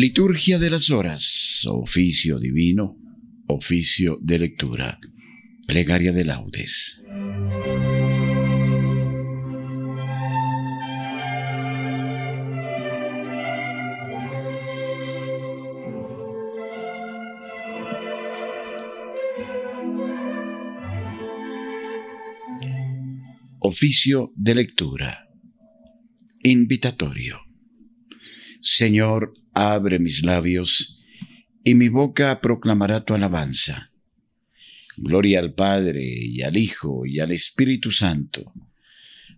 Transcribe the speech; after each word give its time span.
Liturgia 0.00 0.60
de 0.60 0.70
las 0.70 0.90
horas, 0.90 1.66
oficio 1.66 2.38
divino, 2.38 2.96
oficio 3.48 4.16
de 4.22 4.38
lectura, 4.38 5.00
plegaria 5.66 6.12
de 6.12 6.24
laudes. 6.24 7.02
Oficio 23.58 24.32
de 24.36 24.54
lectura. 24.54 25.28
Invitatorio. 26.44 27.40
Señor, 28.60 29.34
abre 29.58 29.98
mis 29.98 30.22
labios, 30.22 31.02
y 31.64 31.74
mi 31.74 31.88
boca 31.88 32.40
proclamará 32.40 33.04
tu 33.04 33.14
alabanza. 33.14 33.92
Gloria 34.96 35.40
al 35.40 35.54
Padre, 35.54 36.04
y 36.04 36.42
al 36.42 36.56
Hijo, 36.56 37.04
y 37.06 37.20
al 37.20 37.32
Espíritu 37.32 37.90
Santo, 37.90 38.52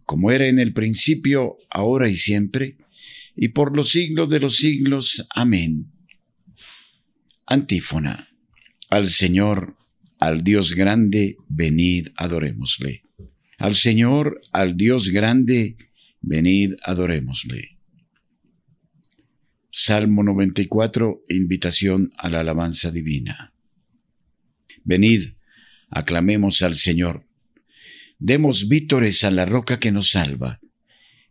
como 0.05 0.31
era 0.31 0.47
en 0.47 0.59
el 0.59 0.73
principio, 0.73 1.57
ahora 1.71 2.09
y 2.09 2.17
siempre, 2.17 2.77
y 3.35 3.49
por 3.49 3.77
los 3.77 3.91
siglos 3.91 4.29
de 4.29 4.41
los 4.41 4.57
siglos. 4.57 5.27
Amén. 5.35 5.91
Antífona. 7.47 8.29
Al 8.91 9.09
Señor, 9.09 9.77
al 10.19 10.43
Dios 10.43 10.75
grande, 10.75 11.37
venid, 11.49 12.09
adorémosle. 12.17 13.05
Al 13.57 13.75
Señor, 13.75 14.41
al 14.53 14.77
Dios 14.77 15.11
grande, 15.11 15.77
venid, 16.21 16.75
adorémosle. 16.85 17.80
Salmo 19.73 20.25
94, 20.25 21.27
invitación 21.29 22.11
a 22.19 22.29
la 22.29 22.41
alabanza 22.41 22.91
divina. 22.91 23.55
Venid, 24.83 25.35
aclamemos 25.89 26.63
al 26.63 26.75
Señor. 26.75 27.29
Demos 28.19 28.69
vítores 28.69 29.23
a 29.23 29.31
la 29.31 29.47
roca 29.47 29.79
que 29.79 29.93
nos 29.93 30.11
salva. 30.11 30.61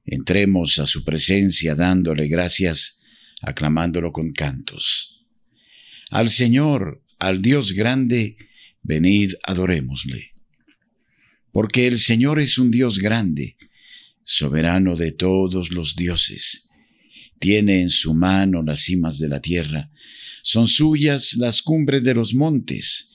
Entremos 0.05 0.79
a 0.79 0.85
su 0.85 1.03
presencia 1.03 1.75
dándole 1.75 2.29
gracias, 2.29 3.01
aclamándolo 3.41 4.13
con 4.13 4.31
cantos. 4.31 5.25
Al 6.09 6.29
Señor, 6.29 7.03
al 7.19 7.41
Dios 7.41 7.73
grande, 7.73 8.37
venid, 8.81 9.33
adorémosle. 9.43 10.31
Porque 11.51 11.87
el 11.87 11.97
Señor 11.97 12.39
es 12.39 12.57
un 12.57 12.71
Dios 12.71 12.99
grande, 12.99 13.57
soberano 14.23 14.95
de 14.95 15.11
todos 15.11 15.71
los 15.71 15.97
dioses 15.97 16.68
tiene 17.39 17.81
en 17.81 17.89
su 17.89 18.13
mano 18.13 18.61
las 18.61 18.81
cimas 18.81 19.17
de 19.17 19.29
la 19.29 19.41
tierra. 19.41 19.89
Son 20.43 20.67
suyas 20.67 21.35
las 21.37 21.61
cumbres 21.61 22.03
de 22.03 22.13
los 22.13 22.33
montes. 22.33 23.13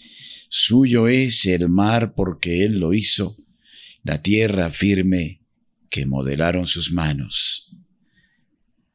Suyo 0.48 1.08
es 1.08 1.46
el 1.46 1.68
mar 1.68 2.14
porque 2.14 2.64
Él 2.64 2.78
lo 2.78 2.94
hizo, 2.94 3.36
la 4.02 4.22
tierra 4.22 4.70
firme 4.70 5.40
que 5.90 6.06
modelaron 6.06 6.66
sus 6.66 6.92
manos. 6.92 7.70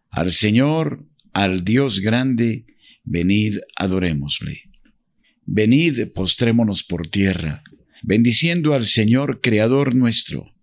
Al 0.10 0.32
Señor, 0.32 1.06
al 1.34 1.64
Dios 1.64 2.00
grande, 2.00 2.66
venid, 3.04 3.58
adorémosle. 3.76 4.64
Venid, 5.46 6.10
postrémonos 6.14 6.84
por 6.84 7.08
tierra, 7.08 7.64
bendiciendo 8.04 8.74
al 8.74 8.86
Señor, 8.86 9.42
Creador 9.42 9.96
nuestro, 9.96 10.54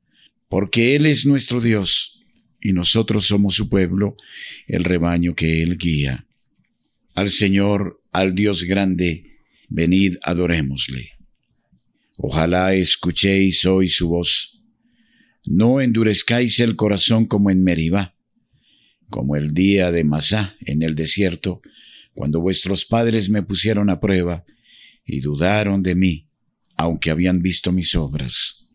porque 0.49 0.97
Él 0.97 1.07
es 1.07 1.27
nuestro 1.27 1.61
Dios 1.61 2.16
y 2.67 2.73
nosotros 2.73 3.29
somos 3.29 3.55
su 3.55 3.69
pueblo, 3.69 4.17
el 4.67 4.83
rebaño 4.83 5.37
que 5.37 5.63
Él 5.63 5.79
guía. 5.79 6.27
Al 7.15 7.31
Señor, 7.31 8.03
al 8.11 8.35
Dios 8.35 8.65
grande, 8.65 9.39
venid 9.69 10.17
adorémosle. 10.21 11.13
Ojalá 12.19 12.75
escuchéis 12.75 13.65
hoy 13.67 13.87
su 13.87 14.09
voz. 14.09 14.65
No 15.45 15.81
endurezcáis 15.81 16.59
el 16.59 16.75
corazón 16.75 17.27
como 17.27 17.53
en 17.53 17.63
Meribá, 17.63 18.17
como 19.11 19.37
el 19.37 19.55
día 19.55 19.93
de 19.93 20.03
Masá 20.03 20.57
en 20.59 20.83
el 20.83 20.97
desierto, 20.97 21.63
cuando 22.15 22.41
vuestros 22.41 22.85
padres 22.85 23.31
me 23.31 23.45
pusieron 23.45 23.91
a 23.91 24.01
prueba 24.01 24.45
y 25.05 25.21
dudaron 25.21 25.85
de 25.85 25.95
mí, 25.95 26.31
aunque 26.75 27.13
habían 27.13 27.43
visto 27.43 27.71
mis 27.71 27.95
obras. 27.95 28.73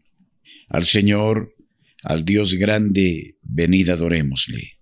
Al 0.69 0.85
Señor, 0.85 1.53
al 2.03 2.25
Dios 2.25 2.55
grande, 2.55 3.37
venid 3.43 3.89
adorémosle. 3.89 4.77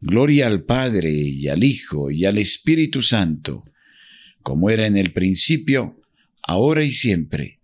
Gloria 0.00 0.46
al 0.46 0.64
Padre 0.64 1.10
y 1.12 1.48
al 1.48 1.62
Hijo 1.64 2.10
y 2.10 2.24
al 2.24 2.38
Espíritu 2.38 3.02
Santo, 3.02 3.64
como 4.42 4.70
era 4.70 4.86
en 4.86 4.96
el 4.96 5.12
principio, 5.12 6.00
ahora 6.42 6.84
y 6.84 6.90
siempre, 6.90 7.60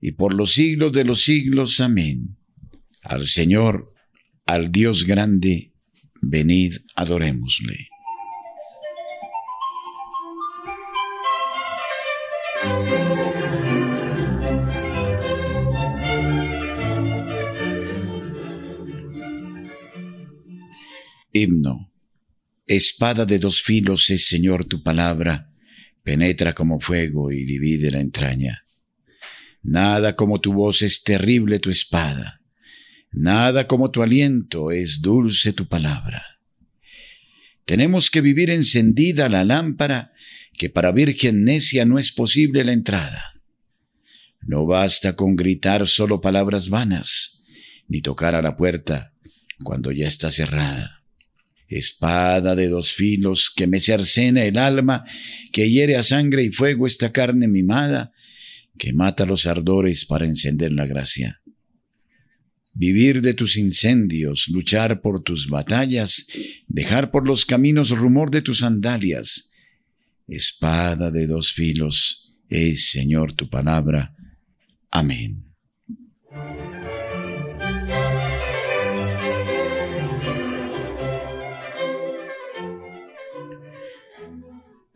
y 0.00 0.12
por 0.12 0.34
los 0.34 0.52
siglos 0.52 0.92
de 0.92 1.04
los 1.04 1.22
siglos. 1.22 1.80
Amén. 1.80 2.36
Al 3.02 3.26
Señor, 3.26 3.92
al 4.46 4.72
Dios 4.72 5.04
grande, 5.04 5.72
venid 6.20 6.76
adorémosle. 6.94 7.88
Himno. 21.36 21.92
Espada 22.66 23.26
de 23.26 23.38
dos 23.38 23.60
filos 23.62 24.10
es, 24.10 24.26
Señor, 24.26 24.64
tu 24.64 24.82
palabra, 24.82 25.52
penetra 26.02 26.54
como 26.54 26.80
fuego 26.80 27.30
y 27.30 27.44
divide 27.44 27.90
la 27.90 28.00
entraña. 28.00 28.64
Nada 29.62 30.16
como 30.16 30.40
tu 30.40 30.54
voz 30.54 30.82
es 30.82 31.02
terrible 31.02 31.58
tu 31.58 31.70
espada, 31.70 32.40
nada 33.12 33.66
como 33.66 33.90
tu 33.90 34.02
aliento 34.02 34.70
es 34.70 35.02
dulce 35.02 35.52
tu 35.52 35.68
palabra. 35.68 36.24
Tenemos 37.66 38.10
que 38.10 38.20
vivir 38.20 38.50
encendida 38.50 39.28
la 39.28 39.44
lámpara, 39.44 40.12
que 40.54 40.70
para 40.70 40.90
virgen 40.90 41.44
necia 41.44 41.84
no 41.84 41.98
es 41.98 42.12
posible 42.12 42.64
la 42.64 42.72
entrada. 42.72 43.34
No 44.40 44.64
basta 44.64 45.16
con 45.16 45.36
gritar 45.36 45.86
solo 45.86 46.20
palabras 46.20 46.70
vanas, 46.70 47.44
ni 47.88 48.00
tocar 48.00 48.34
a 48.34 48.42
la 48.42 48.56
puerta 48.56 49.12
cuando 49.62 49.92
ya 49.92 50.06
está 50.06 50.30
cerrada 50.30 50.95
espada 51.68 52.54
de 52.54 52.68
dos 52.68 52.92
filos 52.92 53.52
que 53.54 53.66
me 53.66 53.80
cercena 53.80 54.44
el 54.44 54.58
alma, 54.58 55.04
que 55.52 55.70
hiere 55.70 55.96
a 55.96 56.02
sangre 56.02 56.44
y 56.44 56.50
fuego 56.50 56.86
esta 56.86 57.12
carne 57.12 57.48
mimada, 57.48 58.12
que 58.78 58.92
mata 58.92 59.24
los 59.24 59.46
ardores 59.46 60.04
para 60.04 60.26
encender 60.26 60.72
la 60.72 60.86
gracia. 60.86 61.40
Vivir 62.72 63.22
de 63.22 63.32
tus 63.32 63.56
incendios, 63.56 64.48
luchar 64.48 65.00
por 65.00 65.22
tus 65.22 65.48
batallas, 65.48 66.26
dejar 66.68 67.10
por 67.10 67.26
los 67.26 67.46
caminos 67.46 67.90
rumor 67.90 68.30
de 68.30 68.42
tus 68.42 68.58
sandalias. 68.58 69.50
Espada 70.28 71.10
de 71.10 71.26
dos 71.26 71.52
filos, 71.54 72.36
es 72.50 72.90
Señor 72.90 73.32
tu 73.32 73.48
palabra. 73.48 74.14
Amén. 74.90 75.45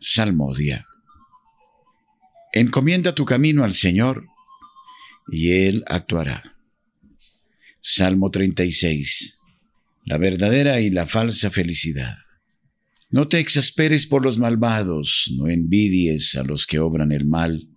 Salmodia. 0.03 0.87
Encomienda 2.53 3.13
tu 3.13 3.23
camino 3.23 3.63
al 3.63 3.73
Señor 3.73 4.25
y 5.31 5.51
Él 5.51 5.83
actuará. 5.85 6.57
Salmo 7.81 8.31
36. 8.31 9.37
La 10.05 10.17
verdadera 10.17 10.81
y 10.81 10.89
la 10.89 11.05
falsa 11.05 11.51
felicidad. 11.51 12.15
No 13.11 13.27
te 13.27 13.37
exasperes 13.37 14.07
por 14.07 14.23
los 14.23 14.39
malvados, 14.39 15.31
no 15.37 15.47
envidies 15.47 16.35
a 16.35 16.43
los 16.43 16.65
que 16.65 16.79
obran 16.79 17.11
el 17.11 17.25
mal. 17.25 17.67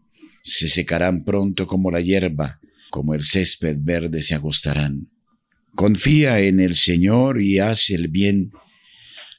Se 0.40 0.66
secarán 0.66 1.24
pronto 1.24 1.66
como 1.66 1.90
la 1.90 2.00
hierba, 2.00 2.58
como 2.88 3.12
el 3.12 3.22
césped 3.22 3.76
verde 3.80 4.22
se 4.22 4.34
agostarán. 4.34 5.10
Confía 5.74 6.40
en 6.40 6.60
el 6.60 6.74
Señor 6.74 7.42
y 7.42 7.58
haz 7.58 7.90
el 7.90 8.08
bien. 8.08 8.50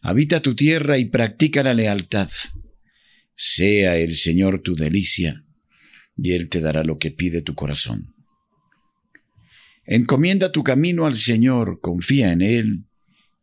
Habita 0.03 0.43
tu 0.43 0.53
tierra 0.53 0.99
y 0.99 1.05
practica 1.05 1.63
la 1.63 1.73
lealtad 1.73 2.29
sea 3.35 3.97
el 3.97 4.15
Señor 4.15 4.61
tu 4.61 4.75
delicia, 4.75 5.45
y 6.17 6.31
Él 6.31 6.49
te 6.49 6.61
dará 6.61 6.83
lo 6.83 6.97
que 6.97 7.11
pide 7.11 7.41
tu 7.41 7.53
corazón. 7.53 8.15
Encomienda 9.85 10.51
tu 10.51 10.63
camino 10.63 11.05
al 11.05 11.15
Señor, 11.15 11.79
confía 11.81 12.31
en 12.31 12.41
Él, 12.41 12.85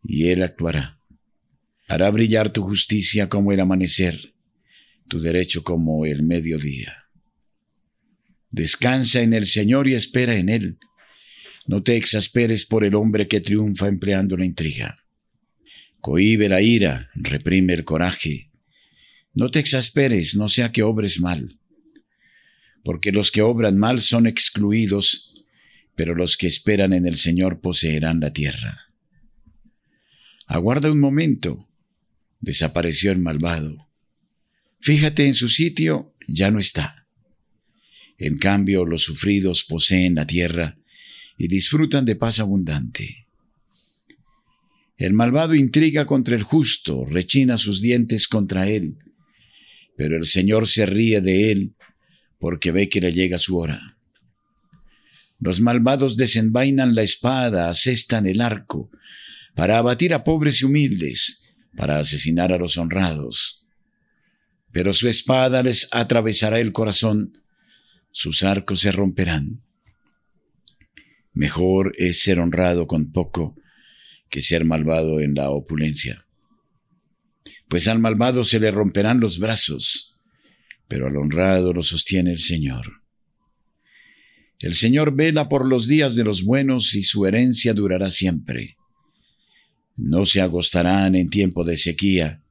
y 0.02 0.28
Él 0.28 0.42
actuará. 0.42 0.98
Hará 1.88 2.10
brillar 2.10 2.52
tu 2.52 2.62
justicia 2.62 3.28
como 3.28 3.52
el 3.52 3.60
amanecer, 3.60 4.34
tu 5.08 5.20
derecho 5.20 5.62
como 5.62 6.06
el 6.06 6.22
mediodía. 6.22 7.04
Descansa 8.50 9.22
en 9.22 9.34
el 9.34 9.46
Señor 9.46 9.88
y 9.88 9.94
espera 9.94 10.36
en 10.36 10.48
Él. 10.48 10.78
No 11.66 11.82
te 11.82 11.96
exasperes 11.96 12.66
por 12.66 12.84
el 12.84 12.94
hombre 12.94 13.28
que 13.28 13.40
triunfa 13.40 13.88
empleando 13.88 14.36
la 14.36 14.44
intriga. 14.44 14.98
Cohibe 16.00 16.48
la 16.48 16.60
ira, 16.60 17.10
reprime 17.14 17.74
el 17.74 17.84
coraje. 17.84 18.51
No 19.34 19.50
te 19.50 19.58
exasperes, 19.58 20.36
no 20.36 20.48
sea 20.48 20.72
que 20.72 20.82
obres 20.82 21.20
mal. 21.20 21.58
Porque 22.84 23.12
los 23.12 23.30
que 23.30 23.42
obran 23.42 23.78
mal 23.78 24.00
son 24.00 24.26
excluidos, 24.26 25.44
pero 25.94 26.14
los 26.14 26.36
que 26.36 26.46
esperan 26.46 26.92
en 26.92 27.06
el 27.06 27.16
Señor 27.16 27.60
poseerán 27.60 28.20
la 28.20 28.32
tierra. 28.32 28.92
Aguarda 30.46 30.90
un 30.90 31.00
momento. 31.00 31.68
Desapareció 32.40 33.12
el 33.12 33.18
malvado. 33.18 33.88
Fíjate 34.80 35.26
en 35.26 35.34
su 35.34 35.48
sitio, 35.48 36.14
ya 36.26 36.50
no 36.50 36.58
está. 36.58 37.06
En 38.18 38.38
cambio, 38.38 38.84
los 38.84 39.02
sufridos 39.02 39.64
poseen 39.64 40.16
la 40.16 40.26
tierra 40.26 40.76
y 41.38 41.48
disfrutan 41.48 42.04
de 42.04 42.16
paz 42.16 42.40
abundante. 42.40 43.28
El 44.96 45.14
malvado 45.14 45.54
intriga 45.54 46.04
contra 46.04 46.36
el 46.36 46.42
justo, 46.42 47.04
rechina 47.04 47.56
sus 47.56 47.80
dientes 47.80 48.28
contra 48.28 48.68
él, 48.68 48.98
pero 49.96 50.16
el 50.16 50.26
Señor 50.26 50.66
se 50.66 50.86
ríe 50.86 51.20
de 51.20 51.52
él 51.52 51.74
porque 52.38 52.72
ve 52.72 52.88
que 52.88 53.00
le 53.00 53.12
llega 53.12 53.38
su 53.38 53.58
hora. 53.58 53.96
Los 55.38 55.60
malvados 55.60 56.16
desenvainan 56.16 56.94
la 56.94 57.02
espada, 57.02 57.68
asestan 57.68 58.26
el 58.26 58.40
arco, 58.40 58.90
para 59.54 59.78
abatir 59.78 60.14
a 60.14 60.24
pobres 60.24 60.62
y 60.62 60.64
humildes, 60.64 61.52
para 61.76 61.98
asesinar 61.98 62.52
a 62.52 62.58
los 62.58 62.78
honrados. 62.78 63.66
Pero 64.72 64.92
su 64.92 65.08
espada 65.08 65.62
les 65.62 65.88
atravesará 65.90 66.58
el 66.60 66.72
corazón, 66.72 67.38
sus 68.10 68.42
arcos 68.42 68.80
se 68.80 68.92
romperán. 68.92 69.62
Mejor 71.32 71.94
es 71.96 72.22
ser 72.22 72.40
honrado 72.40 72.86
con 72.86 73.10
poco 73.10 73.56
que 74.28 74.40
ser 74.40 74.64
malvado 74.64 75.20
en 75.20 75.34
la 75.34 75.50
opulencia. 75.50 76.26
Pues 77.72 77.88
al 77.88 78.00
malvado 78.00 78.44
se 78.44 78.60
le 78.60 78.70
romperán 78.70 79.18
los 79.18 79.38
brazos, 79.38 80.14
pero 80.88 81.06
al 81.06 81.16
honrado 81.16 81.72
lo 81.72 81.82
sostiene 81.82 82.32
el 82.32 82.38
Señor. 82.38 83.00
El 84.58 84.74
Señor 84.74 85.16
vela 85.16 85.48
por 85.48 85.66
los 85.66 85.86
días 85.86 86.14
de 86.14 86.22
los 86.22 86.42
buenos 86.44 86.94
y 86.94 87.02
su 87.02 87.24
herencia 87.24 87.72
durará 87.72 88.10
siempre. 88.10 88.76
No 89.96 90.26
se 90.26 90.42
agostarán 90.42 91.14
en 91.14 91.30
tiempo 91.30 91.64
de 91.64 91.78
sequía, 91.78 92.42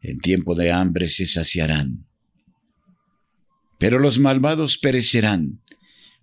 en 0.00 0.18
tiempo 0.20 0.54
de 0.54 0.72
hambre 0.72 1.08
se 1.08 1.26
saciarán. 1.26 2.06
Pero 3.78 3.98
los 3.98 4.18
malvados 4.18 4.78
perecerán, 4.78 5.60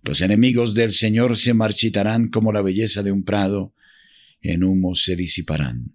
los 0.02 0.20
enemigos 0.20 0.74
del 0.74 0.90
Señor 0.90 1.36
se 1.36 1.54
marchitarán 1.54 2.26
como 2.26 2.52
la 2.52 2.62
belleza 2.62 3.04
de 3.04 3.12
un 3.12 3.22
prado, 3.22 3.72
en 4.40 4.64
humo 4.64 4.96
se 4.96 5.14
disiparán. 5.14 5.94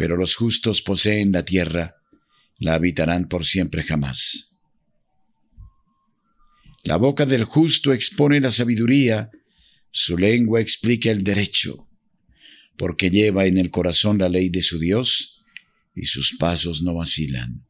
pero 0.00 0.16
los 0.16 0.34
justos 0.34 0.80
poseen 0.80 1.30
la 1.30 1.44
tierra, 1.44 1.96
la 2.58 2.72
habitarán 2.72 3.28
por 3.28 3.44
siempre 3.44 3.82
jamás. 3.82 4.58
La 6.84 6.96
boca 6.96 7.26
del 7.26 7.44
justo 7.44 7.92
expone 7.92 8.40
la 8.40 8.50
sabiduría, 8.50 9.30
su 9.90 10.16
lengua 10.16 10.62
explica 10.62 11.10
el 11.10 11.22
derecho, 11.22 11.86
porque 12.78 13.10
lleva 13.10 13.44
en 13.44 13.58
el 13.58 13.70
corazón 13.70 14.16
la 14.16 14.30
ley 14.30 14.48
de 14.48 14.62
su 14.62 14.78
Dios, 14.78 15.44
y 15.94 16.06
sus 16.06 16.38
pasos 16.38 16.82
no 16.82 16.94
vacilan. 16.94 17.66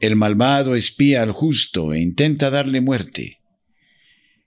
El 0.00 0.16
malvado 0.16 0.74
espía 0.74 1.22
al 1.22 1.30
justo 1.30 1.92
e 1.92 2.00
intenta 2.00 2.50
darle 2.50 2.80
muerte 2.80 3.38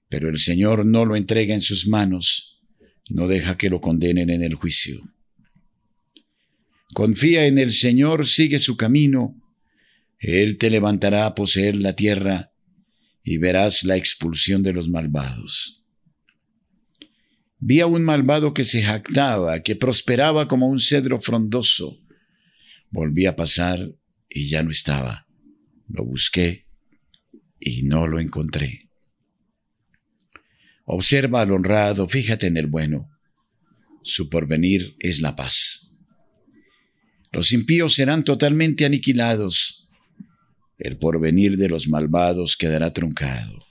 pero 0.09 0.29
el 0.29 0.37
Señor 0.37 0.85
no 0.85 1.05
lo 1.05 1.15
entrega 1.15 1.53
en 1.53 1.61
sus 1.61 1.87
manos, 1.87 2.61
no 3.09 3.27
deja 3.27 3.57
que 3.57 3.69
lo 3.69 3.81
condenen 3.81 4.29
en 4.29 4.43
el 4.43 4.55
juicio. 4.55 5.01
Confía 6.97 7.45
en 7.45 7.59
el 7.59 7.69
Señor, 7.69 8.25
sigue 8.25 8.57
su 8.57 8.75
camino, 8.75 9.39
Él 10.17 10.57
te 10.57 10.71
levantará 10.71 11.27
a 11.27 11.35
poseer 11.35 11.75
la 11.75 11.95
tierra 11.95 12.51
y 13.23 13.37
verás 13.37 13.83
la 13.83 13.97
expulsión 13.97 14.63
de 14.63 14.73
los 14.73 14.89
malvados. 14.89 15.85
Vi 17.59 17.81
a 17.81 17.85
un 17.85 18.03
malvado 18.03 18.51
que 18.51 18.65
se 18.65 18.81
jactaba, 18.81 19.61
que 19.61 19.75
prosperaba 19.75 20.47
como 20.47 20.67
un 20.67 20.79
cedro 20.79 21.19
frondoso. 21.19 21.99
Volví 22.89 23.27
a 23.27 23.35
pasar 23.35 23.93
y 24.27 24.49
ya 24.49 24.63
no 24.63 24.71
estaba. 24.71 25.27
Lo 25.87 26.03
busqué 26.03 26.65
y 27.59 27.83
no 27.83 28.07
lo 28.07 28.19
encontré. 28.19 28.89
Observa 30.83 31.41
al 31.41 31.51
honrado, 31.51 32.09
fíjate 32.09 32.47
en 32.47 32.57
el 32.57 32.65
bueno. 32.65 33.11
Su 34.01 34.31
porvenir 34.31 34.95
es 34.97 35.21
la 35.21 35.35
paz. 35.35 35.87
Los 37.37 37.51
impíos 37.51 37.93
serán 37.93 38.23
totalmente 38.23 38.83
aniquilados. 38.83 39.91
El 40.79 40.97
porvenir 40.97 41.55
de 41.55 41.69
los 41.69 41.87
malvados 41.87 42.57
quedará 42.57 42.91
truncado. 42.93 43.63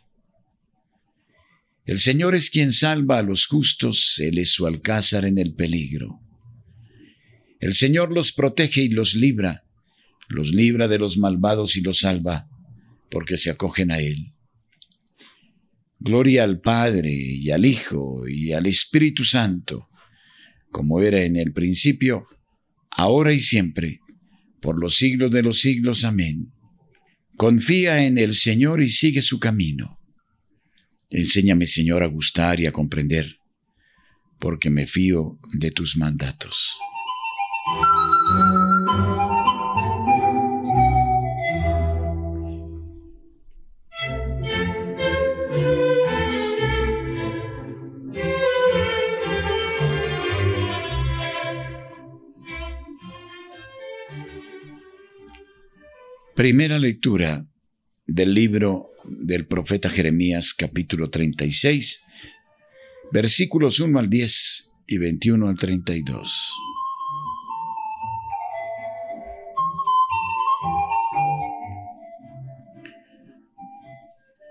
El 1.84 1.98
Señor 1.98 2.36
es 2.36 2.48
quien 2.48 2.72
salva 2.72 3.18
a 3.18 3.22
los 3.22 3.48
justos, 3.48 4.20
Él 4.20 4.38
es 4.38 4.52
su 4.52 4.68
alcázar 4.68 5.24
en 5.24 5.36
el 5.38 5.56
peligro. 5.56 6.20
El 7.58 7.74
Señor 7.74 8.12
los 8.12 8.32
protege 8.32 8.82
y 8.82 8.88
los 8.88 9.16
libra, 9.16 9.64
los 10.28 10.54
libra 10.54 10.86
de 10.86 11.00
los 11.00 11.18
malvados 11.18 11.76
y 11.76 11.80
los 11.80 11.98
salva, 11.98 12.48
porque 13.10 13.36
se 13.36 13.50
acogen 13.50 13.90
a 13.90 13.98
Él. 13.98 14.32
Gloria 15.98 16.44
al 16.44 16.60
Padre 16.60 17.12
y 17.12 17.50
al 17.50 17.64
Hijo 17.64 18.28
y 18.28 18.52
al 18.52 18.66
Espíritu 18.66 19.24
Santo, 19.24 19.88
como 20.70 21.00
era 21.00 21.24
en 21.24 21.34
el 21.34 21.52
principio, 21.52 22.28
ahora 22.90 23.32
y 23.32 23.40
siempre, 23.40 24.00
por 24.60 24.78
los 24.78 24.96
siglos 24.96 25.30
de 25.30 25.42
los 25.42 25.60
siglos. 25.60 26.04
Amén. 26.04 26.52
Confía 27.36 28.04
en 28.04 28.18
el 28.18 28.34
Señor 28.34 28.82
y 28.82 28.88
sigue 28.88 29.22
su 29.22 29.38
camino. 29.38 29.98
Enséñame, 31.10 31.66
Señor, 31.66 32.02
a 32.02 32.06
gustar 32.06 32.60
y 32.60 32.66
a 32.66 32.72
comprender, 32.72 33.38
porque 34.38 34.70
me 34.70 34.86
fío 34.86 35.38
de 35.52 35.70
tus 35.70 35.96
mandatos. 35.96 36.78
Primera 56.36 56.78
lectura 56.78 57.48
del 58.06 58.34
libro 58.34 58.90
del 59.04 59.46
profeta 59.46 59.88
Jeremías 59.88 60.52
capítulo 60.52 61.08
36, 61.08 62.02
versículos 63.10 63.80
1 63.80 63.98
al 63.98 64.10
10 64.10 64.74
y 64.86 64.98
21 64.98 65.48
al 65.48 65.56
32. 65.56 66.52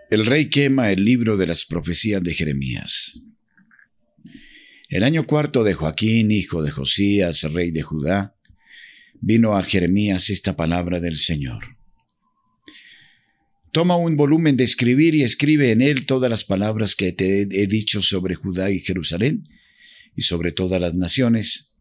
El 0.10 0.26
rey 0.26 0.50
quema 0.50 0.92
el 0.92 1.06
libro 1.06 1.38
de 1.38 1.46
las 1.46 1.68
profecías 1.68 2.24
de 2.24 2.34
Jeremías. 2.34 3.22
El 4.90 5.04
año 5.04 5.28
cuarto 5.28 5.64
de 5.64 5.76
Joaquín, 5.76 6.32
hijo 6.32 6.64
de 6.64 6.72
Josías, 6.72 7.44
rey 7.54 7.70
de 7.70 7.84
Judá, 7.84 8.36
vino 9.22 9.56
a 9.56 9.62
Jeremías 9.62 10.32
esta 10.32 10.56
palabra 10.56 11.00
del 11.00 11.18
Señor. 11.18 11.75
Toma 13.76 13.98
un 13.98 14.16
volumen 14.16 14.56
de 14.56 14.64
escribir 14.64 15.16
y 15.16 15.24
escribe 15.24 15.74
en 15.74 15.82
él 15.82 16.06
todas 16.06 16.32
las 16.32 16.46
palabras 16.46 16.96
que 16.96 17.12
te 17.12 17.42
he 17.42 17.68
dicho 17.68 18.02
sobre 18.02 18.34
Judá 18.34 18.72
y 18.72 18.80
Jerusalén 18.80 19.50
y 20.16 20.22
sobre 20.22 20.54
todas 20.54 20.80
las 20.80 20.96
naciones, 20.96 21.78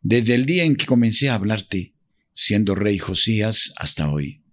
desde 0.00 0.36
el 0.36 0.46
día 0.46 0.62
en 0.62 0.76
que 0.76 0.86
comencé 0.86 1.28
a 1.28 1.34
hablarte, 1.34 1.96
siendo 2.34 2.76
rey 2.76 2.98
Josías 2.98 3.72
hasta 3.78 4.08
hoy. 4.12 4.44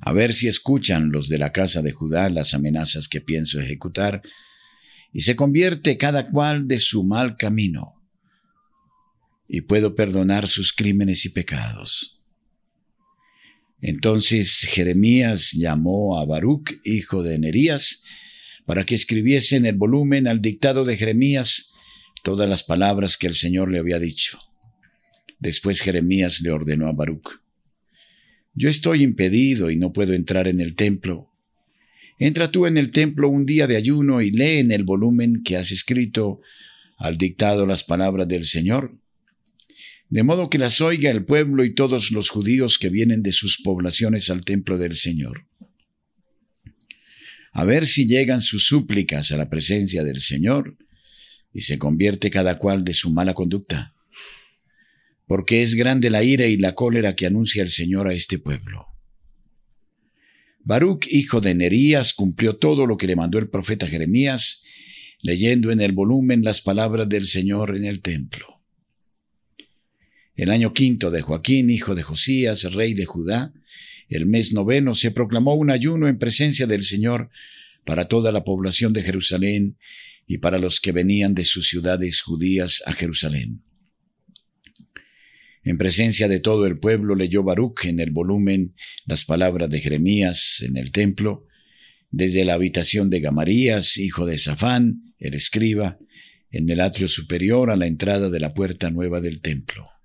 A 0.00 0.14
ver 0.14 0.32
si 0.32 0.48
escuchan 0.48 1.12
los 1.12 1.28
de 1.28 1.36
la 1.36 1.52
casa 1.52 1.82
de 1.82 1.92
Judá 1.92 2.30
las 2.30 2.54
amenazas 2.54 3.06
que 3.06 3.20
pienso 3.20 3.60
ejecutar, 3.60 4.22
y 5.12 5.20
se 5.20 5.36
convierte 5.36 5.98
cada 5.98 6.28
cual 6.28 6.66
de 6.66 6.78
su 6.78 7.04
mal 7.04 7.36
camino, 7.36 8.02
y 9.46 9.60
puedo 9.60 9.94
perdonar 9.94 10.48
sus 10.48 10.72
crímenes 10.72 11.26
y 11.26 11.28
pecados. 11.28 12.19
Entonces 13.82 14.66
Jeremías 14.68 15.52
llamó 15.52 16.18
a 16.18 16.26
Baruch, 16.26 16.80
hijo 16.84 17.22
de 17.22 17.38
Nerías, 17.38 18.04
para 18.66 18.84
que 18.84 18.94
escribiese 18.94 19.56
en 19.56 19.66
el 19.66 19.76
volumen 19.76 20.28
al 20.28 20.42
dictado 20.42 20.84
de 20.84 20.96
Jeremías 20.96 21.74
todas 22.22 22.48
las 22.48 22.62
palabras 22.62 23.16
que 23.16 23.26
el 23.26 23.34
Señor 23.34 23.70
le 23.70 23.78
había 23.78 23.98
dicho. 23.98 24.38
Después 25.38 25.80
Jeremías 25.80 26.42
le 26.42 26.50
ordenó 26.50 26.86
a 26.86 26.92
Baruch, 26.92 27.40
Yo 28.54 28.68
estoy 28.68 29.02
impedido 29.02 29.70
y 29.70 29.76
no 29.76 29.92
puedo 29.92 30.12
entrar 30.12 30.46
en 30.48 30.60
el 30.60 30.74
templo. 30.74 31.30
Entra 32.18 32.50
tú 32.50 32.66
en 32.66 32.76
el 32.76 32.90
templo 32.90 33.30
un 33.30 33.46
día 33.46 33.66
de 33.66 33.76
ayuno 33.76 34.20
y 34.20 34.30
lee 34.30 34.58
en 34.58 34.72
el 34.72 34.84
volumen 34.84 35.42
que 35.42 35.56
has 35.56 35.70
escrito 35.70 36.40
al 36.98 37.16
dictado 37.16 37.64
las 37.64 37.82
palabras 37.82 38.28
del 38.28 38.44
Señor, 38.44 38.99
de 40.10 40.22
modo 40.22 40.50
que 40.50 40.58
las 40.58 40.80
oiga 40.80 41.10
el 41.10 41.24
pueblo 41.24 41.64
y 41.64 41.74
todos 41.74 42.10
los 42.10 42.28
judíos 42.28 42.78
que 42.78 42.90
vienen 42.90 43.22
de 43.22 43.32
sus 43.32 43.58
poblaciones 43.62 44.28
al 44.28 44.44
templo 44.44 44.76
del 44.76 44.94
Señor. 44.94 45.46
A 47.52 47.64
ver 47.64 47.86
si 47.86 48.06
llegan 48.06 48.40
sus 48.40 48.66
súplicas 48.66 49.32
a 49.32 49.36
la 49.36 49.48
presencia 49.48 50.04
del 50.04 50.20
Señor 50.20 50.76
y 51.52 51.62
se 51.62 51.78
convierte 51.78 52.30
cada 52.30 52.58
cual 52.58 52.84
de 52.84 52.92
su 52.92 53.10
mala 53.10 53.34
conducta 53.34 53.94
porque 55.30 55.62
es 55.62 55.76
grande 55.76 56.10
la 56.10 56.24
ira 56.24 56.46
y 56.46 56.56
la 56.56 56.74
cólera 56.74 57.14
que 57.14 57.24
anuncia 57.24 57.62
el 57.62 57.68
Señor 57.68 58.08
a 58.08 58.14
este 58.14 58.40
pueblo. 58.40 58.88
Baruch, 60.64 61.06
hijo 61.08 61.40
de 61.40 61.54
Nerías, 61.54 62.14
cumplió 62.14 62.56
todo 62.56 62.84
lo 62.84 62.96
que 62.96 63.06
le 63.06 63.14
mandó 63.14 63.38
el 63.38 63.48
profeta 63.48 63.86
Jeremías, 63.86 64.64
leyendo 65.22 65.70
en 65.70 65.82
el 65.82 65.92
volumen 65.92 66.42
las 66.42 66.60
palabras 66.60 67.08
del 67.08 67.26
Señor 67.26 67.76
en 67.76 67.84
el 67.84 68.02
templo. 68.02 68.49
El 70.40 70.50
año 70.50 70.72
quinto 70.72 71.10
de 71.10 71.20
Joaquín, 71.20 71.68
hijo 71.68 71.94
de 71.94 72.02
Josías, 72.02 72.72
rey 72.72 72.94
de 72.94 73.04
Judá, 73.04 73.52
el 74.08 74.24
mes 74.24 74.54
noveno 74.54 74.94
se 74.94 75.10
proclamó 75.10 75.54
un 75.54 75.70
ayuno 75.70 76.08
en 76.08 76.18
presencia 76.18 76.66
del 76.66 76.82
Señor 76.82 77.28
para 77.84 78.06
toda 78.08 78.32
la 78.32 78.42
población 78.42 78.94
de 78.94 79.02
Jerusalén 79.02 79.76
y 80.26 80.38
para 80.38 80.58
los 80.58 80.80
que 80.80 80.92
venían 80.92 81.34
de 81.34 81.44
sus 81.44 81.68
ciudades 81.68 82.22
judías 82.22 82.82
a 82.86 82.94
Jerusalén. 82.94 83.60
En 85.62 85.76
presencia 85.76 86.26
de 86.26 86.40
todo 86.40 86.64
el 86.66 86.78
pueblo 86.78 87.16
leyó 87.16 87.42
Baruch 87.42 87.84
en 87.84 88.00
el 88.00 88.10
volumen 88.10 88.74
las 89.04 89.26
palabras 89.26 89.68
de 89.68 89.80
Jeremías 89.80 90.62
en 90.66 90.78
el 90.78 90.90
templo, 90.90 91.46
desde 92.10 92.46
la 92.46 92.54
habitación 92.54 93.10
de 93.10 93.20
Gamarías, 93.20 93.98
hijo 93.98 94.24
de 94.24 94.38
Safán, 94.38 95.12
el 95.18 95.34
escriba, 95.34 95.98
en 96.50 96.70
el 96.70 96.80
atrio 96.80 97.08
superior 97.08 97.70
a 97.70 97.76
la 97.76 97.86
entrada 97.86 98.30
de 98.30 98.40
la 98.40 98.54
puerta 98.54 98.90
nueva 98.90 99.20
del 99.20 99.42
templo. 99.42 99.99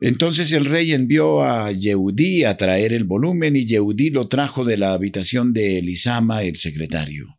Entonces 0.00 0.52
el 0.52 0.66
rey 0.66 0.92
envió 0.92 1.42
a 1.42 1.72
Yehudí 1.72 2.44
a 2.44 2.56
traer 2.56 2.92
el 2.92 3.04
volumen 3.04 3.56
y 3.56 3.64
Yehudí 3.64 4.10
lo 4.10 4.28
trajo 4.28 4.64
de 4.64 4.76
la 4.76 4.92
habitación 4.92 5.54
de 5.54 5.78
Elisama, 5.78 6.42
el 6.42 6.56
secretario. 6.56 7.38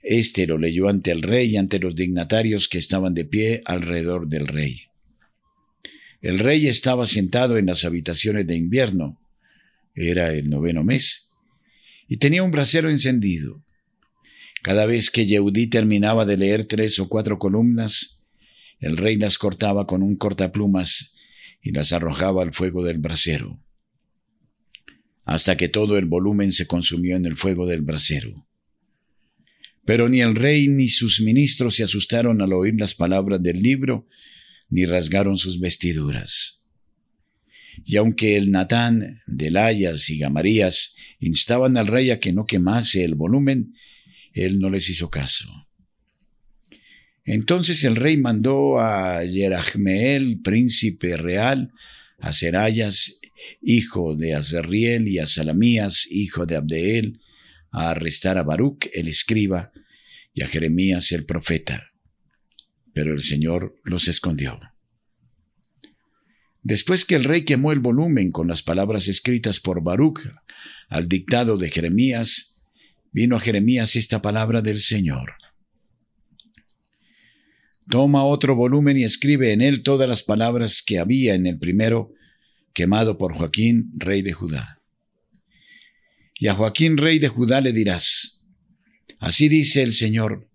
Este 0.00 0.46
lo 0.46 0.56
leyó 0.56 0.88
ante 0.88 1.10
el 1.10 1.22
rey 1.22 1.50
y 1.50 1.56
ante 1.56 1.80
los 1.80 1.96
dignatarios 1.96 2.68
que 2.68 2.78
estaban 2.78 3.12
de 3.12 3.24
pie 3.24 3.62
alrededor 3.64 4.28
del 4.28 4.46
rey. 4.46 4.82
El 6.20 6.38
rey 6.38 6.68
estaba 6.68 7.06
sentado 7.06 7.58
en 7.58 7.66
las 7.66 7.84
habitaciones 7.84 8.46
de 8.46 8.56
invierno. 8.56 9.20
Era 9.94 10.32
el 10.32 10.48
noveno 10.48 10.84
mes. 10.84 11.32
Y 12.08 12.18
tenía 12.18 12.44
un 12.44 12.52
brasero 12.52 12.88
encendido. 12.88 13.64
Cada 14.62 14.86
vez 14.86 15.10
que 15.10 15.26
Yehudí 15.26 15.66
terminaba 15.66 16.24
de 16.24 16.36
leer 16.36 16.64
tres 16.64 16.98
o 17.00 17.08
cuatro 17.08 17.38
columnas, 17.38 18.24
el 18.80 18.96
rey 18.96 19.16
las 19.16 19.38
cortaba 19.38 19.86
con 19.86 20.02
un 20.02 20.16
cortaplumas 20.16 21.17
y 21.68 21.72
las 21.72 21.92
arrojaba 21.92 22.42
al 22.42 22.54
fuego 22.54 22.82
del 22.82 22.96
brasero, 22.96 23.62
hasta 25.26 25.58
que 25.58 25.68
todo 25.68 25.98
el 25.98 26.06
volumen 26.06 26.50
se 26.50 26.66
consumió 26.66 27.14
en 27.14 27.26
el 27.26 27.36
fuego 27.36 27.66
del 27.66 27.82
brasero. 27.82 28.48
Pero 29.84 30.08
ni 30.08 30.22
el 30.22 30.34
rey 30.34 30.68
ni 30.68 30.88
sus 30.88 31.20
ministros 31.20 31.76
se 31.76 31.82
asustaron 31.82 32.40
al 32.40 32.54
oír 32.54 32.72
las 32.78 32.94
palabras 32.94 33.42
del 33.42 33.60
libro, 33.60 34.08
ni 34.70 34.86
rasgaron 34.86 35.36
sus 35.36 35.60
vestiduras. 35.60 36.66
Y 37.84 37.96
aunque 37.96 38.38
el 38.38 38.50
Natán, 38.50 39.20
Delayas 39.26 40.08
y 40.08 40.16
Gamarías 40.16 40.96
instaban 41.20 41.76
al 41.76 41.86
rey 41.86 42.10
a 42.10 42.18
que 42.18 42.32
no 42.32 42.46
quemase 42.46 43.04
el 43.04 43.14
volumen, 43.14 43.74
él 44.32 44.58
no 44.58 44.70
les 44.70 44.88
hizo 44.88 45.10
caso. 45.10 45.67
Entonces 47.30 47.84
el 47.84 47.94
rey 47.94 48.16
mandó 48.16 48.80
a 48.80 49.22
Yerahmeel, 49.22 50.40
príncipe 50.40 51.14
real, 51.18 51.74
a 52.20 52.32
Serayas, 52.32 53.20
hijo 53.60 54.16
de 54.16 54.34
Azarriel, 54.34 55.06
y 55.06 55.18
a 55.18 55.26
Salamías, 55.26 56.06
hijo 56.10 56.46
de 56.46 56.56
Abdeel, 56.56 57.20
a 57.70 57.90
arrestar 57.90 58.38
a 58.38 58.44
Baruch, 58.44 58.88
el 58.94 59.08
escriba, 59.08 59.72
y 60.32 60.40
a 60.40 60.48
Jeremías, 60.48 61.12
el 61.12 61.26
profeta. 61.26 61.92
Pero 62.94 63.12
el 63.12 63.20
Señor 63.20 63.78
los 63.84 64.08
escondió. 64.08 64.58
Después 66.62 67.04
que 67.04 67.16
el 67.16 67.24
rey 67.24 67.42
quemó 67.42 67.72
el 67.72 67.80
volumen 67.80 68.30
con 68.30 68.48
las 68.48 68.62
palabras 68.62 69.06
escritas 69.06 69.60
por 69.60 69.82
Baruch 69.82 70.20
al 70.88 71.08
dictado 71.10 71.58
de 71.58 71.68
Jeremías, 71.68 72.62
vino 73.12 73.36
a 73.36 73.40
Jeremías 73.40 73.96
esta 73.96 74.22
palabra 74.22 74.62
del 74.62 74.80
Señor. 74.80 75.34
Toma 77.88 78.24
otro 78.24 78.54
volumen 78.54 78.98
y 78.98 79.04
escribe 79.04 79.52
en 79.52 79.62
él 79.62 79.82
todas 79.82 80.08
las 80.08 80.22
palabras 80.22 80.82
que 80.84 80.98
había 80.98 81.34
en 81.34 81.46
el 81.46 81.58
primero, 81.58 82.12
quemado 82.74 83.16
por 83.16 83.32
Joaquín, 83.32 83.90
rey 83.96 84.20
de 84.20 84.32
Judá. 84.34 84.82
Y 86.38 86.48
a 86.48 86.54
Joaquín, 86.54 86.98
rey 86.98 87.18
de 87.18 87.28
Judá, 87.28 87.60
le 87.60 87.72
dirás, 87.72 88.46
así 89.18 89.48
dice 89.48 89.82
el 89.82 89.92
Señor, 89.92 90.48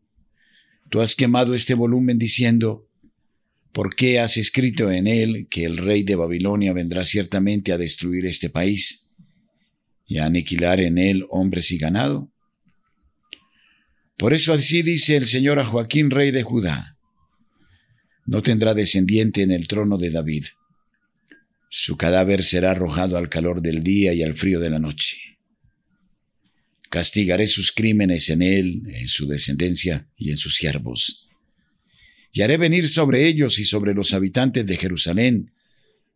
tú 0.90 1.02
has 1.02 1.16
quemado 1.16 1.56
este 1.56 1.74
volumen 1.74 2.20
diciendo, 2.20 2.88
¿por 3.72 3.96
qué 3.96 4.20
has 4.20 4.38
escrito 4.38 4.92
en 4.92 5.08
él 5.08 5.48
que 5.50 5.66
el 5.66 5.78
rey 5.78 6.04
de 6.04 6.16
Babilonia 6.16 6.72
vendrá 6.72 7.04
ciertamente 7.04 7.74
a 7.74 7.78
destruir 7.80 8.28
este 8.28 8.50
país 8.50 9.16
y 10.06 10.20
a 10.20 10.26
aniquilar 10.26 10.80
en 10.80 11.00
él 11.00 11.26
hombres 11.32 11.72
y 11.72 11.80
ganado? 11.80 12.32
Por 14.18 14.34
eso 14.34 14.54
así 14.54 14.84
dice 14.84 15.16
el 15.16 15.26
Señor 15.26 15.60
a 15.60 15.66
Joaquín, 15.66 16.12
rey 16.12 16.30
de 16.30 16.44
Judá, 16.44 16.93
no 18.26 18.42
tendrá 18.42 18.74
descendiente 18.74 19.42
en 19.42 19.52
el 19.52 19.68
trono 19.68 19.98
de 19.98 20.12
David. 20.12 20.46
Su 21.70 21.98
cadáver 21.98 22.44
será 22.44 22.72
arrojado 22.72 23.18
al 23.18 23.30
calor 23.30 23.62
del 23.62 23.84
día 23.84 24.14
y 24.14 24.24
al 24.24 24.36
frío 24.36 24.60
de 24.60 24.70
la 24.70 24.80
noche 24.80 25.34
castigaré 26.94 27.48
sus 27.48 27.72
crímenes 27.72 28.30
en 28.30 28.44
él, 28.44 28.84
en 28.90 29.08
su 29.08 29.26
descendencia 29.26 30.08
y 30.16 30.30
en 30.30 30.38
sus 30.38 30.56
siervos. 30.56 31.28
Y 32.32 32.44
haré 32.44 32.58
venir 32.58 32.88
sobre 32.88 33.28
ellos 33.28 33.58
y 33.58 33.64
sobre 33.64 33.96
los 33.96 34.14
habitantes 34.14 34.64
de 34.68 34.78
Jerusalén 34.78 35.52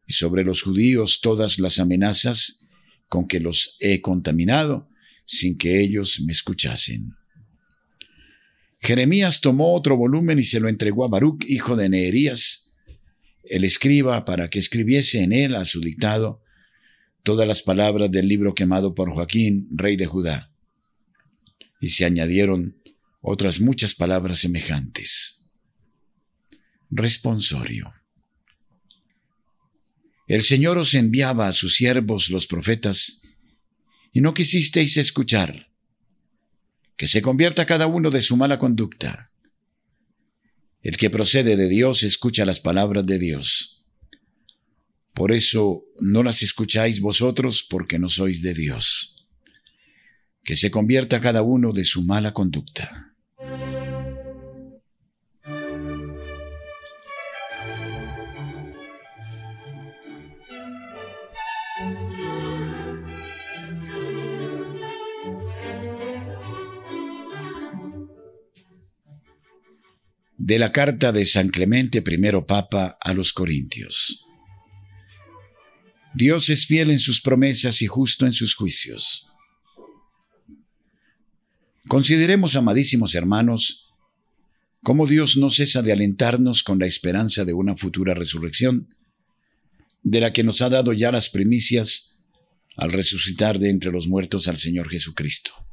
y 0.06 0.14
sobre 0.14 0.44
los 0.44 0.62
judíos 0.62 1.20
todas 1.20 1.58
las 1.58 1.80
amenazas 1.80 2.68
con 3.10 3.28
que 3.28 3.40
los 3.40 3.78
he 3.80 4.02
contaminado, 4.02 4.88
sin 5.26 5.58
que 5.58 5.82
ellos 5.82 6.22
me 6.24 6.32
escuchasen. 6.32 7.17
Jeremías 8.80 9.42
tomó 9.42 9.74
otro 9.74 9.98
volumen 9.98 10.40
y 10.40 10.44
se 10.44 10.60
lo 10.60 10.70
entregó 10.70 11.06
a 11.06 11.10
Baruch, 11.10 11.46
hijo 11.48 11.76
de 11.76 11.90
Neerías, 11.90 12.76
el 13.44 13.64
escriba, 13.64 14.26
para 14.26 14.50
que 14.50 14.60
escribiese 14.60 15.24
en 15.24 15.34
él 15.34 15.56
a 15.56 15.66
su 15.66 15.82
dictado 15.82 16.42
todas 17.24 17.48
las 17.48 17.62
palabras 17.62 18.12
del 18.12 18.28
libro 18.28 18.54
quemado 18.54 18.94
por 18.94 19.12
Joaquín, 19.12 19.68
rey 19.72 19.96
de 19.96 20.06
Judá 20.06 20.52
y 21.80 21.90
se 21.90 22.06
añadieron 22.06 22.82
otras 23.22 23.60
muchas 23.60 23.94
palabras 23.94 24.40
semejantes. 24.40 25.50
Responsorio. 26.90 27.94
El 30.28 30.42
Señor 30.42 30.78
os 30.78 30.94
enviaba 30.94 31.48
a 31.48 31.54
sus 31.54 31.76
siervos 31.76 32.30
los 32.30 32.48
profetas, 32.48 33.22
y 34.14 34.22
no 34.22 34.34
quisisteis 34.34 34.98
escuchar. 34.98 35.67
Que 36.98 37.08
se 37.08 37.22
convierta 37.22 37.66
cada 37.66 37.88
uno 37.88 38.10
de 38.10 38.22
su 38.22 38.36
mala 38.36 38.58
conducta. 38.58 39.32
El 40.82 40.98
que 40.98 41.10
procede 41.10 41.56
de 41.56 41.70
Dios 41.70 42.04
escucha 42.04 42.44
las 42.44 42.60
palabras 42.60 43.06
de 43.06 43.20
Dios. 43.20 43.86
Por 45.14 45.32
eso 45.32 45.86
no 46.00 46.24
las 46.24 46.42
escucháis 46.42 47.00
vosotros 47.00 47.66
porque 47.68 47.98
no 47.98 48.10
sois 48.10 48.42
de 48.42 48.54
Dios. 48.54 49.28
Que 50.44 50.56
se 50.56 50.70
convierta 50.72 51.22
cada 51.22 51.42
uno 51.42 51.72
de 51.72 51.84
su 51.84 52.04
mala 52.04 52.34
conducta. 52.34 53.07
De 70.48 70.60
la 70.60 70.72
carta 70.72 71.12
de 71.12 71.26
San 71.26 71.50
Clemente 71.50 71.98
I 71.98 72.42
Papa 72.48 72.98
a 73.02 73.14
los 73.14 73.34
Corintios. 73.34 74.26
Dios 76.14 76.50
es 76.50 76.66
fiel 76.66 76.90
en 76.90 77.00
sus 77.00 77.20
promesas 77.20 77.82
y 77.82 77.88
justo 77.88 78.26
en 78.26 78.32
sus 78.32 78.56
juicios. 78.56 79.28
Consideremos, 81.90 82.56
amadísimos 82.56 83.14
hermanos, 83.14 83.90
cómo 84.84 85.06
Dios 85.06 85.36
no 85.36 85.50
cesa 85.50 85.82
de 85.82 85.92
alentarnos 85.92 86.64
con 86.64 86.80
la 86.80 86.86
esperanza 86.86 87.44
de 87.44 87.52
una 87.52 87.76
futura 87.76 88.14
resurrección, 88.14 88.96
de 90.02 90.22
la 90.22 90.32
que 90.32 90.46
nos 90.46 90.62
ha 90.62 90.70
dado 90.70 90.94
ya 90.94 91.12
las 91.12 91.30
primicias 91.30 92.22
al 92.78 92.94
resucitar 92.94 93.60
de 93.60 93.70
entre 93.70 93.92
los 93.92 94.08
muertos 94.08 94.48
al 94.48 94.56
Señor 94.56 94.88
Jesucristo. 94.88 95.67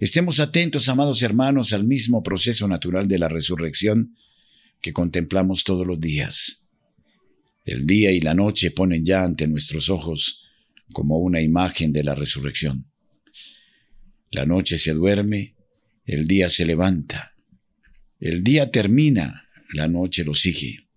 Estemos 0.00 0.40
atentos, 0.40 0.88
amados 0.88 1.20
hermanos, 1.20 1.74
al 1.74 1.86
mismo 1.86 2.22
proceso 2.22 2.66
natural 2.66 3.06
de 3.06 3.18
la 3.18 3.28
resurrección 3.28 4.16
que 4.80 4.94
contemplamos 4.94 5.62
todos 5.62 5.86
los 5.86 6.00
días. 6.00 6.70
El 7.66 7.86
día 7.86 8.10
y 8.10 8.22
la 8.22 8.32
noche 8.32 8.70
ponen 8.70 9.04
ya 9.04 9.22
ante 9.24 9.46
nuestros 9.46 9.90
ojos 9.90 10.46
como 10.94 11.18
una 11.18 11.42
imagen 11.42 11.92
de 11.92 12.02
la 12.02 12.14
resurrección. 12.14 12.90
La 14.30 14.46
noche 14.46 14.78
se 14.78 14.94
duerme, 14.94 15.54
el 16.06 16.26
día 16.26 16.48
se 16.48 16.64
levanta. 16.64 17.34
El 18.18 18.42
día 18.42 18.70
termina, 18.70 19.50
la 19.74 19.86
noche 19.86 20.24
lo 20.24 20.32
sigue. 20.32 20.88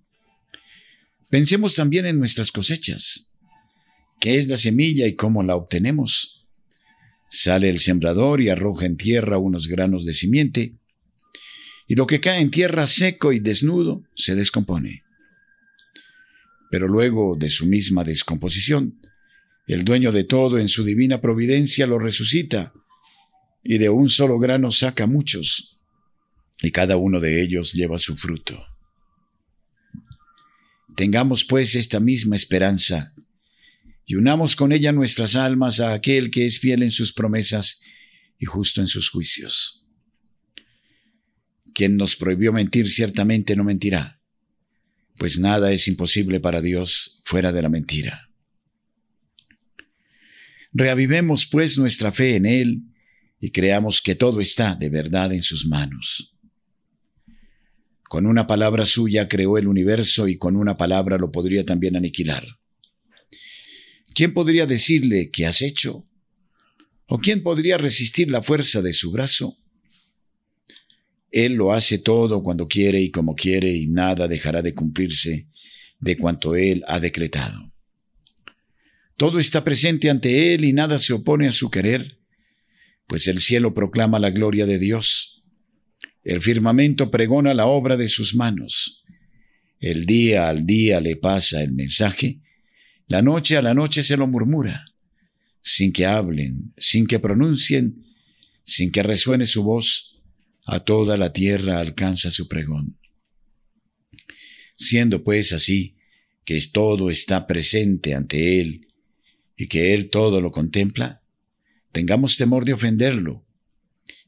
Pensemos 1.29 1.75
también 1.75 2.05
en 2.05 2.19
nuestras 2.19 2.53
cosechas. 2.53 3.33
¿Qué 4.21 4.37
es 4.37 4.47
la 4.47 4.55
semilla 4.55 5.07
y 5.07 5.15
cómo 5.17 5.43
la 5.43 5.57
obtenemos? 5.57 6.42
Sale 7.35 7.67
el 7.67 7.79
sembrador 7.79 8.41
y 8.41 8.49
arroja 8.49 8.85
en 8.85 8.95
tierra 8.95 9.39
unos 9.39 9.67
granos 9.67 10.05
de 10.05 10.13
simiente, 10.13 10.75
y 11.87 11.95
lo 11.95 12.05
que 12.05 12.21
cae 12.21 12.39
en 12.39 12.51
tierra 12.51 12.85
seco 12.85 13.33
y 13.33 13.39
desnudo 13.39 14.03
se 14.13 14.35
descompone. 14.35 15.03
Pero 16.69 16.87
luego 16.87 17.35
de 17.35 17.49
su 17.49 17.65
misma 17.65 18.03
descomposición, 18.03 19.01
el 19.65 19.83
dueño 19.83 20.11
de 20.11 20.25
todo 20.25 20.59
en 20.59 20.67
su 20.67 20.83
divina 20.83 21.21
providencia 21.21 21.87
lo 21.87 21.97
resucita, 21.97 22.71
y 23.63 23.79
de 23.79 23.89
un 23.89 24.09
solo 24.09 24.37
grano 24.37 24.69
saca 24.69 25.07
muchos, 25.07 25.79
y 26.61 26.69
cada 26.69 26.97
uno 26.97 27.19
de 27.19 27.41
ellos 27.41 27.73
lleva 27.73 27.97
su 27.97 28.15
fruto. 28.15 28.63
Tengamos 30.95 31.45
pues 31.45 31.73
esta 31.73 31.99
misma 31.99 32.35
esperanza 32.35 33.15
y 34.05 34.15
unamos 34.15 34.55
con 34.55 34.71
ella 34.71 34.91
nuestras 34.91 35.35
almas 35.35 35.79
a 35.79 35.93
aquel 35.93 36.29
que 36.29 36.45
es 36.45 36.59
fiel 36.59 36.83
en 36.83 36.91
sus 36.91 37.13
promesas 37.13 37.81
y 38.37 38.45
justo 38.45 38.81
en 38.81 38.87
sus 38.87 39.09
juicios. 39.09 39.85
Quien 41.73 41.97
nos 41.97 42.15
prohibió 42.15 42.51
mentir 42.53 42.89
ciertamente 42.89 43.55
no 43.55 43.63
mentirá, 43.63 44.21
pues 45.17 45.39
nada 45.39 45.71
es 45.71 45.87
imposible 45.87 46.39
para 46.39 46.61
Dios 46.61 47.21
fuera 47.23 47.51
de 47.51 47.61
la 47.61 47.69
mentira. 47.69 48.29
Reavivemos 50.73 51.45
pues 51.45 51.77
nuestra 51.77 52.11
fe 52.11 52.35
en 52.35 52.45
Él 52.45 52.83
y 53.39 53.51
creamos 53.51 54.01
que 54.01 54.15
todo 54.15 54.41
está 54.41 54.75
de 54.75 54.89
verdad 54.89 55.33
en 55.33 55.41
sus 55.41 55.65
manos. 55.65 56.35
Con 58.03 58.25
una 58.25 58.45
palabra 58.45 58.85
suya 58.85 59.27
creó 59.27 59.57
el 59.57 59.67
universo 59.67 60.27
y 60.27 60.37
con 60.37 60.55
una 60.55 60.77
palabra 60.77 61.17
lo 61.17 61.31
podría 61.31 61.65
también 61.65 61.95
aniquilar. 61.95 62.43
¿Quién 64.13 64.33
podría 64.33 64.65
decirle 64.65 65.29
qué 65.31 65.45
has 65.45 65.61
hecho? 65.61 66.07
¿O 67.07 67.19
quién 67.19 67.43
podría 67.43 67.77
resistir 67.77 68.29
la 68.29 68.41
fuerza 68.41 68.81
de 68.81 68.93
su 68.93 69.11
brazo? 69.11 69.57
Él 71.31 71.53
lo 71.53 71.73
hace 71.73 71.97
todo 71.97 72.43
cuando 72.43 72.67
quiere 72.67 73.01
y 73.01 73.09
como 73.09 73.33
quiere 73.35 73.73
y 73.73 73.87
nada 73.87 74.27
dejará 74.27 74.61
de 74.61 74.73
cumplirse 74.73 75.47
de 75.99 76.17
cuanto 76.17 76.55
Él 76.55 76.83
ha 76.87 76.99
decretado. 76.99 77.73
Todo 79.17 79.39
está 79.39 79.63
presente 79.63 80.09
ante 80.09 80.53
Él 80.53 80.63
y 80.63 80.73
nada 80.73 80.99
se 80.99 81.13
opone 81.13 81.47
a 81.47 81.51
su 81.51 81.71
querer, 81.71 82.19
pues 83.07 83.27
el 83.27 83.39
cielo 83.39 83.73
proclama 83.73 84.19
la 84.19 84.29
gloria 84.29 84.65
de 84.65 84.77
Dios, 84.77 85.43
el 86.23 86.41
firmamento 86.41 87.09
pregona 87.09 87.53
la 87.53 87.65
obra 87.65 87.97
de 87.97 88.07
sus 88.07 88.35
manos, 88.35 89.03
el 89.79 90.05
día 90.05 90.49
al 90.49 90.65
día 90.65 90.99
le 90.99 91.15
pasa 91.15 91.63
el 91.63 91.73
mensaje, 91.73 92.41
la 93.07 93.21
noche 93.21 93.57
a 93.57 93.61
la 93.61 93.73
noche 93.73 94.03
se 94.03 94.17
lo 94.17 94.27
murmura, 94.27 94.85
sin 95.61 95.91
que 95.91 96.05
hablen, 96.05 96.73
sin 96.77 97.05
que 97.05 97.19
pronuncien, 97.19 98.05
sin 98.63 98.91
que 98.91 99.03
resuene 99.03 99.45
su 99.45 99.63
voz, 99.63 100.21
a 100.65 100.79
toda 100.79 101.17
la 101.17 101.33
tierra 101.33 101.79
alcanza 101.79 102.31
su 102.31 102.47
pregón. 102.47 102.97
Siendo 104.75 105.23
pues 105.23 105.51
así, 105.51 105.97
que 106.45 106.59
todo 106.71 107.09
está 107.09 107.47
presente 107.47 108.13
ante 108.13 108.59
Él 108.61 108.87
y 109.57 109.67
que 109.67 109.93
Él 109.93 110.09
todo 110.09 110.41
lo 110.41 110.51
contempla, 110.51 111.21
tengamos 111.91 112.37
temor 112.37 112.65
de 112.65 112.73
ofenderlo 112.73 113.45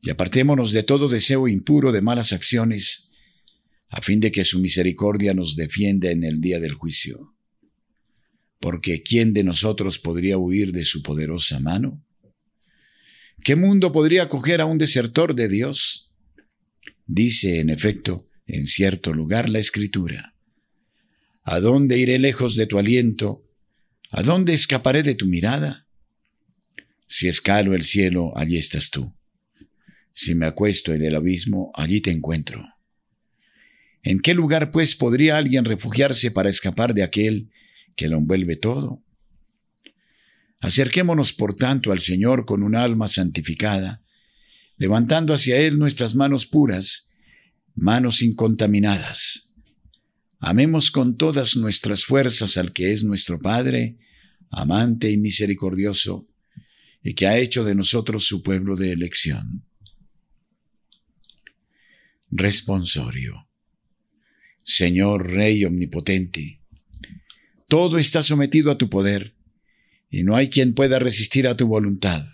y 0.02 0.10
apartémonos 0.10 0.72
de 0.72 0.84
todo 0.84 1.08
deseo 1.08 1.48
impuro 1.48 1.92
de 1.92 2.02
malas 2.02 2.34
acciones, 2.34 3.12
a 3.90 4.02
fin 4.02 4.20
de 4.20 4.32
que 4.32 4.44
su 4.44 4.60
misericordia 4.60 5.34
nos 5.34 5.56
defienda 5.56 6.12
en 6.12 6.24
el 6.24 6.42
día 6.42 6.60
del 6.60 6.74
juicio 6.74 7.35
porque 8.66 9.04
¿quién 9.04 9.32
de 9.32 9.44
nosotros 9.44 10.00
podría 10.00 10.40
huir 10.40 10.72
de 10.72 10.84
su 10.84 11.04
poderosa 11.04 11.60
mano? 11.60 12.04
¿Qué 13.44 13.56
mundo 13.56 13.92
podría 13.92 14.24
acoger 14.24 14.60
a 14.60 14.66
un 14.66 14.80
desertor 14.80 15.36
de 15.36 15.48
Dios? 15.48 16.16
Dice, 17.06 17.60
en 17.60 17.70
efecto, 17.70 18.28
en 18.48 18.66
cierto 18.66 19.14
lugar 19.14 19.50
la 19.50 19.60
Escritura. 19.60 20.34
¿A 21.44 21.60
dónde 21.60 22.00
iré 22.00 22.18
lejos 22.18 22.56
de 22.56 22.66
tu 22.66 22.80
aliento? 22.80 23.48
¿A 24.10 24.24
dónde 24.24 24.54
escaparé 24.54 25.04
de 25.04 25.14
tu 25.14 25.28
mirada? 25.28 25.88
Si 27.06 27.28
escalo 27.28 27.76
el 27.76 27.84
cielo, 27.84 28.36
allí 28.36 28.58
estás 28.58 28.90
tú. 28.90 29.14
Si 30.12 30.34
me 30.34 30.48
acuesto 30.48 30.92
en 30.92 31.04
el 31.04 31.14
abismo, 31.14 31.72
allí 31.76 32.02
te 32.02 32.10
encuentro. 32.10 32.68
¿En 34.02 34.22
qué 34.22 34.34
lugar, 34.34 34.72
pues, 34.72 34.96
podría 34.96 35.38
alguien 35.38 35.66
refugiarse 35.66 36.32
para 36.32 36.50
escapar 36.50 36.96
de 36.96 37.04
aquel 37.04 37.52
que 37.96 38.08
lo 38.08 38.18
envuelve 38.18 38.56
todo. 38.56 39.04
Acerquémonos, 40.60 41.34
por 41.34 41.56
tanto, 41.56 41.92
al 41.92 42.00
Señor 42.00 42.46
con 42.46 42.64
un 42.64 42.76
alma 42.76 43.08
santificada, 43.08 44.02
levantando 44.78 45.34
hacia 45.34 45.58
Él 45.58 45.78
nuestras 45.78 46.16
manos 46.16 46.46
puras, 46.46 47.14
manos 47.76 48.22
incontaminadas. 48.22 49.54
Amemos 50.40 50.92
con 50.92 51.18
todas 51.18 51.56
nuestras 51.56 52.06
fuerzas 52.06 52.58
al 52.58 52.74
que 52.74 52.92
es 52.92 53.04
nuestro 53.04 53.40
Padre, 53.40 53.98
amante 54.50 55.12
y 55.12 55.18
misericordioso, 55.18 56.28
y 57.04 57.14
que 57.14 57.28
ha 57.28 57.38
hecho 57.38 57.64
de 57.64 57.76
nosotros 57.76 58.26
su 58.26 58.42
pueblo 58.42 58.76
de 58.76 58.92
elección. 58.92 59.66
Responsorio. 62.32 63.48
Señor 64.64 65.32
Rey 65.32 65.64
Omnipotente, 65.64 66.60
todo 67.68 67.98
está 67.98 68.24
sometido 68.24 68.72
a 68.72 68.78
tu 68.78 68.90
poder, 68.90 69.36
y 70.10 70.24
no 70.24 70.36
hay 70.36 70.50
quien 70.50 70.74
pueda 70.74 71.00
resistir 71.00 71.48
a 71.48 71.58
tu 71.58 71.68
voluntad. 71.68 72.26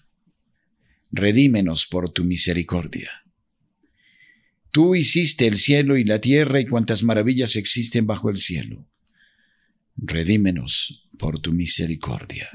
Redímenos 1.11 1.87
por 1.87 2.11
tu 2.11 2.23
misericordia. 2.23 3.23
Tú 4.71 4.95
hiciste 4.95 5.47
el 5.47 5.57
cielo 5.57 5.97
y 5.97 6.03
la 6.03 6.21
tierra 6.21 6.59
y 6.59 6.65
cuantas 6.65 7.03
maravillas 7.03 7.55
existen 7.55 8.07
bajo 8.07 8.29
el 8.29 8.37
cielo. 8.37 8.87
Redímenos 9.97 11.09
por 11.17 11.39
tu 11.39 11.51
misericordia. 11.51 12.49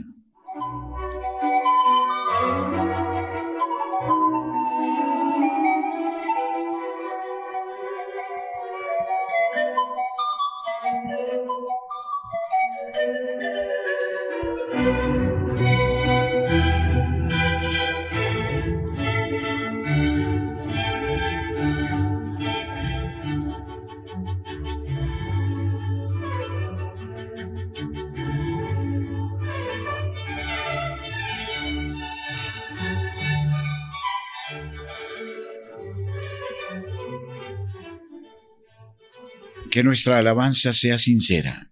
Que 39.76 39.84
nuestra 39.84 40.16
alabanza 40.16 40.72
sea 40.72 40.96
sincera. 40.96 41.70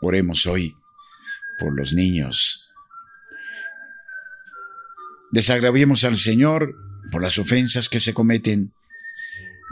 Oremos 0.00 0.46
hoy 0.46 0.74
por 1.60 1.76
los 1.76 1.92
niños. 1.92 2.70
Desagraviemos 5.30 6.04
al 6.04 6.16
Señor 6.16 6.74
por 7.12 7.20
las 7.20 7.36
ofensas 7.36 7.90
que 7.90 8.00
se 8.00 8.14
cometen 8.14 8.72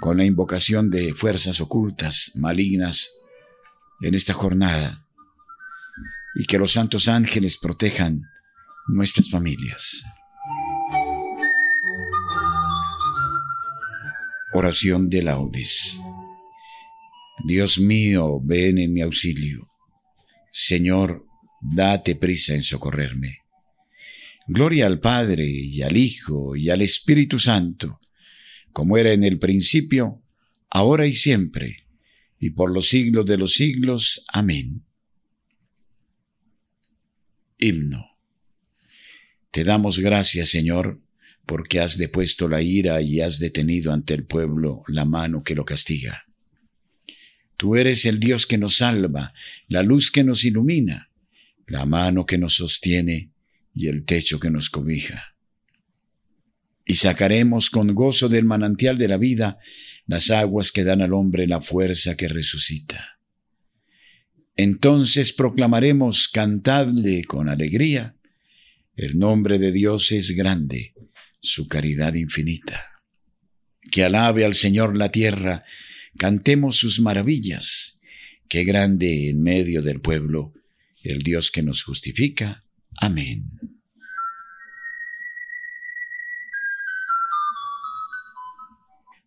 con 0.01 0.19
la 0.19 0.27
invocación 0.27 0.91
de 0.91 1.15
fuerzas 1.15 1.63
ocultas, 1.63 2.33
malignas, 2.35 3.11
en 4.03 4.15
esta 4.15 4.35
jornada, 4.35 5.07
y 6.35 6.45
que 6.45 6.59
los 6.59 6.73
santos 6.73 7.09
ángeles 7.09 7.57
protejan 7.57 8.21
nuestras 8.87 9.31
familias. 9.31 10.05
Oración 14.53 15.09
de 15.09 15.23
laudes. 15.23 15.99
Dios 17.45 17.79
mío, 17.79 18.41
ven 18.43 18.79
en 18.79 18.93
mi 18.93 19.03
auxilio. 19.03 19.69
Señor, 20.51 21.27
date 21.61 22.17
prisa 22.17 22.55
en 22.55 22.63
socorrerme. 22.63 23.41
Gloria 24.49 24.87
al 24.87 25.01
Padre 25.01 25.47
y 25.47 25.83
al 25.83 25.97
Hijo 25.97 26.57
y 26.57 26.71
al 26.71 26.83
Espíritu 26.83 27.39
Santo, 27.39 28.01
como 28.73 28.97
era 28.97 29.13
en 29.13 29.25
el 29.25 29.39
principio, 29.39 30.23
ahora 30.71 31.07
y 31.07 31.13
siempre, 31.13 31.87
y 32.39 32.51
por 32.51 32.73
los 32.73 32.89
siglos 32.89 33.27
de 33.27 33.37
los 33.37 33.55
siglos. 33.55 34.25
Amén. 34.33 34.85
Himno. 37.59 38.07
Te 39.51 39.65
damos 39.65 39.99
gracias, 39.99 40.51
Señor, 40.51 41.01
porque 41.47 41.81
has 41.81 41.97
depuesto 41.97 42.49
la 42.49 42.61
ira 42.61 43.01
y 43.01 43.21
has 43.21 43.39
detenido 43.39 43.93
ante 43.93 44.15
el 44.15 44.25
pueblo 44.25 44.83
la 44.87 45.05
mano 45.05 45.43
que 45.43 45.55
lo 45.55 45.65
castiga. 45.65 46.26
Tú 47.57 47.77
eres 47.77 48.05
el 48.05 48.21
Dios 48.21 48.47
que 48.47 48.59
nos 48.59 48.77
salva, 48.77 49.33
la 49.69 49.83
luz 49.83 50.11
que 50.11 50.25
nos 50.25 50.45
ilumina, 50.45 51.11
la 51.67 51.87
mano 51.87 52.27
que 52.27 52.39
nos 52.39 52.55
sostiene 52.55 53.31
y 53.75 53.89
el 53.89 54.05
techo 54.05 54.39
que 54.39 54.51
nos 54.51 54.71
cobija. 54.71 55.37
Y 56.85 56.95
sacaremos 56.95 57.71
con 57.71 57.95
gozo 57.95 58.29
del 58.29 58.45
manantial 58.45 58.97
de 58.99 59.09
la 59.09 59.17
vida 59.17 59.59
las 60.07 60.31
aguas 60.31 60.71
que 60.71 60.85
dan 60.85 61.03
al 61.03 61.13
hombre 61.15 61.47
la 61.47 61.61
fuerza 61.61 62.17
que 62.17 62.29
resucita. 62.29 63.19
Entonces 64.55 65.33
proclamaremos, 65.33 66.29
cantadle 66.29 67.25
con 67.25 67.49
alegría, 67.49 68.17
el 68.95 69.19
nombre 69.19 69.59
de 69.59 69.73
Dios 69.73 70.13
es 70.13 70.31
grande, 70.31 70.95
su 71.41 71.69
caridad 71.69 72.15
infinita. 72.15 72.83
Que 73.91 74.05
alabe 74.05 74.45
al 74.45 74.55
Señor 74.55 74.97
la 74.97 75.11
tierra, 75.11 75.65
cantemos 76.17 76.77
sus 76.77 77.01
maravillas. 77.01 78.01
Qué 78.49 78.65
grande 78.65 79.31
en 79.31 79.43
medio 79.43 79.83
del 79.83 80.01
pueblo 80.01 80.53
el 81.03 81.23
Dios 81.23 81.51
que 81.51 81.63
nos 81.63 81.83
justifica. 81.83 82.65
Amén. 83.01 83.51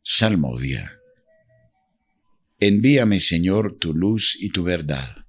Salmodia. 0.03 0.99
Envíame, 2.59 3.19
Señor, 3.19 3.77
tu 3.79 3.93
luz 3.93 4.35
y 4.39 4.49
tu 4.49 4.63
verdad. 4.63 5.25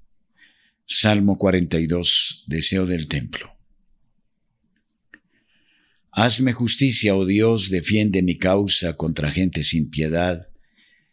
Salmo 0.87 1.38
42, 1.38 2.44
Deseo 2.49 2.87
del 2.87 3.07
Templo. 3.07 3.57
Hazme 6.11 6.53
justicia, 6.53 7.14
oh 7.14 7.25
Dios, 7.25 7.70
defiende 7.70 8.23
mi 8.23 8.37
causa 8.37 8.96
contra 8.96 9.31
gente 9.31 9.62
sin 9.62 9.90
piedad. 9.90 10.50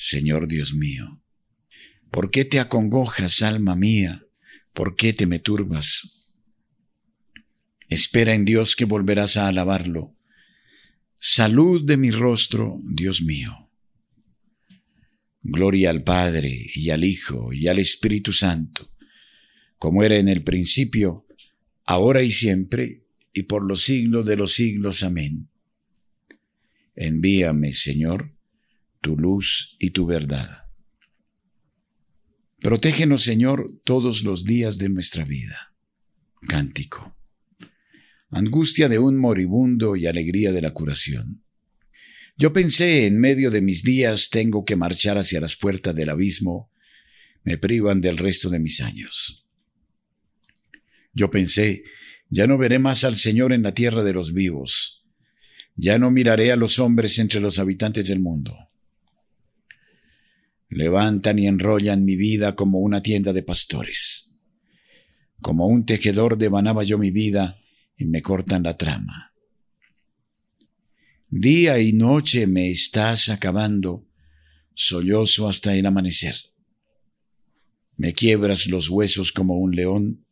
Señor 0.00 0.46
Dios 0.46 0.74
mío. 0.74 1.20
¿Por 2.12 2.30
qué 2.30 2.44
te 2.44 2.60
acongojas, 2.60 3.42
alma 3.42 3.74
mía? 3.74 4.24
¿Por 4.72 4.94
qué 4.94 5.12
te 5.12 5.26
me 5.26 5.40
turbas? 5.40 6.30
Espera 7.88 8.32
en 8.32 8.44
Dios 8.44 8.76
que 8.76 8.84
volverás 8.84 9.36
a 9.36 9.48
alabarlo. 9.48 10.14
Salud 11.18 11.84
de 11.84 11.96
mi 11.96 12.12
rostro, 12.12 12.80
Dios 12.84 13.22
mío. 13.22 13.72
Gloria 15.42 15.90
al 15.90 16.04
Padre 16.04 16.56
y 16.76 16.90
al 16.90 17.02
Hijo 17.02 17.52
y 17.52 17.66
al 17.66 17.80
Espíritu 17.80 18.32
Santo, 18.32 18.92
como 19.78 20.04
era 20.04 20.16
en 20.16 20.28
el 20.28 20.44
principio, 20.44 21.26
ahora 21.86 22.22
y 22.22 22.30
siempre, 22.30 23.02
y 23.32 23.42
por 23.42 23.64
los 23.64 23.82
siglos 23.82 24.24
de 24.26 24.36
los 24.36 24.52
siglos. 24.52 25.02
Amén. 25.02 25.48
Envíame, 26.94 27.72
Señor, 27.72 28.37
tu 29.08 29.16
luz 29.16 29.74
y 29.78 29.92
tu 29.92 30.04
verdad 30.04 30.64
Protégenos, 32.60 33.22
Señor, 33.22 33.80
todos 33.84 34.22
los 34.22 34.44
días 34.44 34.76
de 34.76 34.90
nuestra 34.90 35.24
vida. 35.24 35.74
Cántico. 36.46 37.16
Angustia 38.30 38.88
de 38.88 38.98
un 38.98 39.16
moribundo 39.16 39.96
y 39.96 40.06
alegría 40.06 40.52
de 40.52 40.60
la 40.60 40.72
curación. 40.72 41.44
Yo 42.36 42.52
pensé, 42.52 43.06
en 43.06 43.18
medio 43.18 43.50
de 43.50 43.62
mis 43.62 43.82
días 43.82 44.28
tengo 44.28 44.66
que 44.66 44.76
marchar 44.76 45.16
hacia 45.16 45.40
las 45.40 45.56
puertas 45.56 45.94
del 45.94 46.10
abismo, 46.10 46.70
me 47.44 47.56
privan 47.56 48.02
del 48.02 48.18
resto 48.18 48.50
de 48.50 48.58
mis 48.58 48.82
años. 48.82 49.46
Yo 51.14 51.30
pensé, 51.30 51.84
ya 52.28 52.46
no 52.46 52.58
veré 52.58 52.78
más 52.78 53.04
al 53.04 53.16
Señor 53.16 53.54
en 53.54 53.62
la 53.62 53.72
tierra 53.72 54.02
de 54.02 54.12
los 54.12 54.34
vivos, 54.34 55.06
ya 55.76 55.98
no 55.98 56.10
miraré 56.10 56.52
a 56.52 56.56
los 56.56 56.78
hombres 56.78 57.18
entre 57.20 57.40
los 57.40 57.58
habitantes 57.58 58.06
del 58.06 58.20
mundo. 58.20 58.67
Levantan 60.68 61.38
y 61.38 61.46
enrollan 61.46 62.04
mi 62.04 62.16
vida 62.16 62.54
como 62.54 62.80
una 62.80 63.02
tienda 63.02 63.32
de 63.32 63.42
pastores. 63.42 64.36
Como 65.40 65.66
un 65.66 65.86
tejedor 65.86 66.36
devanaba 66.36 66.84
yo 66.84 66.98
mi 66.98 67.10
vida 67.10 67.58
y 67.96 68.04
me 68.04 68.22
cortan 68.22 68.62
la 68.62 68.76
trama. 68.76 69.32
Día 71.30 71.78
y 71.78 71.92
noche 71.92 72.46
me 72.46 72.70
estás 72.70 73.28
acabando, 73.28 74.06
sollozo 74.74 75.48
hasta 75.48 75.74
el 75.74 75.86
amanecer. 75.86 76.36
Me 77.96 78.14
quiebras 78.14 78.66
los 78.66 78.88
huesos 78.88 79.32
como 79.32 79.58
un 79.58 79.74
león, 79.74 80.24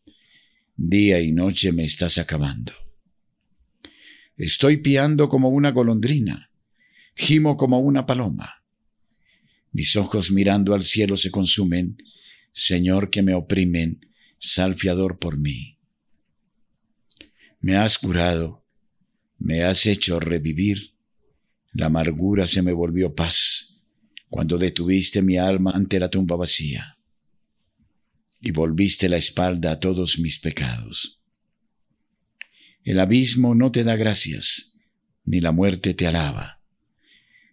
día 0.77 1.20
y 1.20 1.33
noche 1.33 1.72
me 1.72 1.85
estás 1.85 2.18
acabando. 2.18 2.72
Estoy 4.37 4.79
piando 4.79 5.29
como 5.29 5.49
una 5.49 5.70
golondrina, 5.70 6.51
gimo 7.14 7.57
como 7.57 7.81
una 7.81 8.07
paloma. 8.07 8.56
Mis 9.77 9.95
ojos 9.95 10.31
mirando 10.31 10.73
al 10.73 10.83
cielo 10.83 11.19
se 11.19 11.31
consumen, 11.31 11.99
Señor 12.51 13.11
que 13.11 13.21
me 13.21 13.35
oprimen, 13.35 14.09
salfiador 14.39 15.19
por 15.19 15.37
mí. 15.37 15.79
Me 17.61 17.77
has 17.77 17.99
curado, 17.99 18.65
me 19.39 19.65
has 19.65 19.85
hecho 19.85 20.19
revivir, 20.19 20.95
la 21.75 21.89
amargura 21.89 22.47
se 22.47 22.62
me 22.62 22.73
volvió 22.73 23.15
paz, 23.15 23.83
cuando 24.31 24.57
detuviste 24.57 25.21
mi 25.21 25.37
alma 25.37 25.73
ante 25.73 26.01
la 26.01 26.09
tumba 26.09 26.37
vacía, 26.37 26.97
y 28.41 28.53
volviste 28.53 29.11
la 29.11 29.19
espalda 29.19 29.73
a 29.73 29.79
todos 29.79 30.19
mis 30.19 30.39
pecados. 30.39 31.23
El 32.83 32.99
abismo 32.99 33.55
no 33.55 33.71
te 33.73 33.85
da 33.85 33.95
gracias, 33.95 34.79
ni 35.27 35.43
la 35.43 35.53
muerte 35.53 35.93
te 35.93 36.07
alaba, 36.07 36.62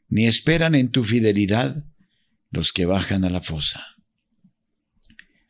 ni 0.08 0.26
esperan 0.26 0.74
en 0.74 0.90
tu 0.90 1.04
fidelidad 1.04 1.84
los 2.54 2.72
que 2.72 2.86
bajan 2.86 3.26
a 3.26 3.32
la 3.32 3.42
fosa. 3.42 3.84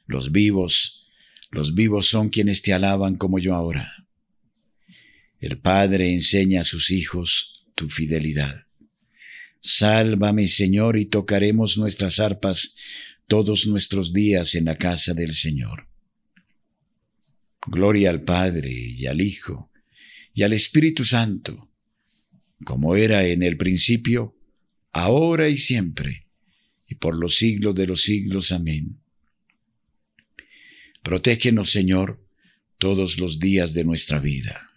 Los 0.06 0.32
vivos, 0.32 1.12
los 1.52 1.76
vivos 1.76 2.08
son 2.08 2.30
quienes 2.30 2.62
te 2.62 2.74
alaban 2.74 3.18
como 3.18 3.40
yo 3.40 3.56
ahora. 3.56 4.08
El 5.40 5.60
Padre 5.60 6.14
enseña 6.14 6.62
a 6.62 6.64
sus 6.64 6.92
hijos 6.92 7.66
tu 7.76 7.90
fidelidad. 7.90 8.68
Sálvame, 9.60 10.48
Señor, 10.48 10.98
y 10.98 11.06
tocaremos 11.06 11.78
nuestras 11.78 12.20
arpas 12.20 12.78
todos 13.28 13.68
nuestros 13.68 14.14
días 14.14 14.56
en 14.56 14.66
la 14.66 14.78
casa 14.78 15.14
del 15.14 15.34
Señor. 15.34 15.90
Gloria 17.68 18.12
al 18.12 18.22
Padre 18.22 18.72
y 18.72 19.06
al 19.08 19.20
Hijo 19.20 19.72
y 20.34 20.44
al 20.44 20.54
Espíritu 20.54 21.04
Santo, 21.04 21.70
como 22.64 22.96
era 22.96 23.26
en 23.26 23.44
el 23.44 23.58
principio, 23.58 24.38
ahora 24.94 25.50
y 25.50 25.58
siempre, 25.58 26.23
por 26.96 27.20
los 27.20 27.36
siglos 27.36 27.76
de 27.76 27.88
los 27.88 28.02
siglos. 28.02 28.52
Amén. 28.52 29.00
Protégenos, 31.02 31.72
Señor, 31.72 32.26
todos 32.78 33.20
los 33.20 33.40
días 33.40 33.74
de 33.74 33.84
nuestra 33.84 34.20
vida. 34.20 34.72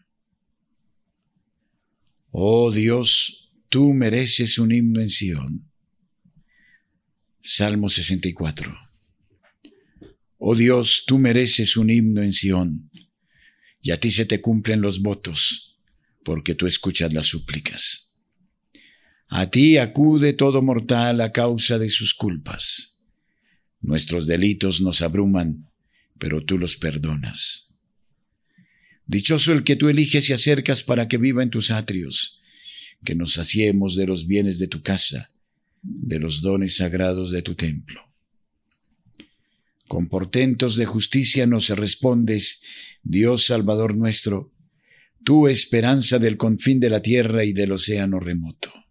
Oh 2.31 2.71
Dios, 2.71 3.53
tú 3.69 3.93
mereces 3.93 4.59
un 4.59 4.73
himno 4.73 5.01
en 5.01 5.09
Sión. 5.09 5.71
Salmo 7.41 7.89
64. 7.89 8.77
Oh 10.39 10.55
Dios, 10.55 11.05
tú 11.07 11.19
mereces 11.19 11.77
un 11.77 11.91
himno 11.91 12.23
en 12.23 12.33
Sión, 12.33 12.91
y 13.81 13.91
a 13.91 13.99
ti 13.99 14.11
se 14.11 14.27
te 14.27 14.41
cumplen 14.41 14.81
los 14.81 15.01
votos, 15.01 15.79
porque 16.25 16.55
tú 16.55 16.67
escuchas 16.67 17.13
las 17.13 17.27
súplicas. 17.27 18.06
A 19.29 19.51
ti 19.51 19.79
acude 19.79 20.33
todo 20.33 20.63
mortal 20.63 21.21
a 21.21 21.33
causa 21.33 21.79
de 21.79 21.89
sus 21.89 22.15
culpas. 22.15 23.01
Nuestros 23.81 24.27
delitos 24.27 24.81
nos 24.81 25.03
abruman, 25.03 25.69
pero 26.19 26.45
tú 26.45 26.59
los 26.59 26.77
perdonas. 26.77 27.75
Dichoso 29.07 29.53
el 29.53 29.63
que 29.63 29.77
tú 29.77 29.89
eliges 29.89 30.31
y 30.31 30.33
acercas 30.33 30.83
para 30.83 31.07
que 31.09 31.19
viva 31.19 31.43
en 31.43 31.51
tus 31.51 31.71
atrios, 31.71 32.41
que 33.05 33.15
nos 33.15 33.35
saciemos 33.35 33.95
de 33.97 34.07
los 34.07 34.27
bienes 34.27 34.59
de 34.59 34.69
tu 34.69 34.83
casa, 34.83 35.33
de 35.83 36.19
los 36.19 36.41
dones 36.41 36.77
sagrados 36.77 37.31
de 37.31 37.43
tu 37.43 37.55
templo. 37.55 38.03
Con 39.87 40.09
portentos 40.09 40.77
de 40.77 40.87
justicia 40.87 41.47
nos 41.47 41.69
respondes, 41.69 42.63
Dios 43.03 43.47
Salvador 43.47 43.97
nuestro, 43.97 44.53
tú 45.25 45.47
esperanza 45.47 46.19
del 46.19 46.37
confín 46.37 46.81
de 46.81 46.91
la 46.91 47.03
tierra 47.03 47.45
y 47.45 47.53
del 47.53 47.73
océano 47.73 48.19
remoto. 48.19 48.86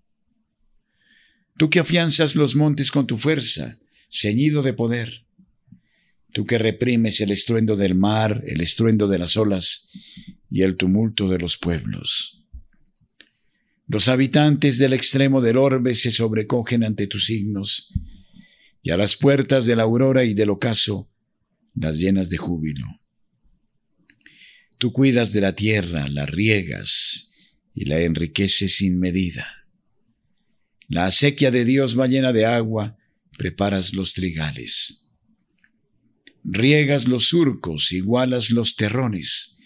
Tú 1.57 1.69
que 1.69 1.79
afianzas 1.79 2.35
los 2.35 2.55
montes 2.55 2.91
con 2.91 3.07
tu 3.07 3.17
fuerza, 3.17 3.79
ceñido 4.09 4.61
de 4.61 4.73
poder. 4.73 5.25
Tú 6.33 6.45
que 6.45 6.57
reprimes 6.57 7.21
el 7.21 7.31
estruendo 7.31 7.77
del 7.77 7.95
mar, 7.95 8.43
el 8.45 8.61
estruendo 8.61 9.07
de 9.07 9.19
las 9.19 9.37
olas 9.37 9.89
y 10.51 10.63
el 10.63 10.75
tumulto 10.75 11.29
de 11.29 11.39
los 11.39 11.57
pueblos. 11.57 12.45
Los 13.87 14.09
habitantes 14.09 14.77
del 14.79 14.93
extremo 14.93 15.41
del 15.41 15.57
orbe 15.57 15.95
se 15.95 16.11
sobrecogen 16.11 16.83
ante 16.83 17.07
tus 17.07 17.27
signos, 17.27 17.93
y 18.81 18.91
a 18.91 18.97
las 18.97 19.15
puertas 19.15 19.65
de 19.65 19.75
la 19.75 19.83
aurora 19.83 20.25
y 20.25 20.33
del 20.33 20.49
ocaso 20.49 21.09
las 21.73 21.97
llenas 21.97 22.29
de 22.29 22.37
júbilo. 22.37 22.85
Tú 24.77 24.91
cuidas 24.91 25.33
de 25.33 25.41
la 25.41 25.55
tierra, 25.55 26.09
la 26.09 26.25
riegas 26.25 27.31
y 27.73 27.85
la 27.85 27.99
enriqueces 28.01 28.75
sin 28.75 28.99
medida. 28.99 29.64
La 30.87 31.07
acequia 31.07 31.51
de 31.51 31.65
Dios 31.65 31.99
va 31.99 32.07
llena 32.07 32.31
de 32.31 32.45
agua, 32.45 32.97
preparas 33.37 33.93
los 33.93 34.13
trigales. 34.13 35.07
Riegas 36.43 37.07
los 37.07 37.29
surcos, 37.29 37.91
igualas 37.91 38.51
los 38.51 38.75
terrones. 38.75 39.57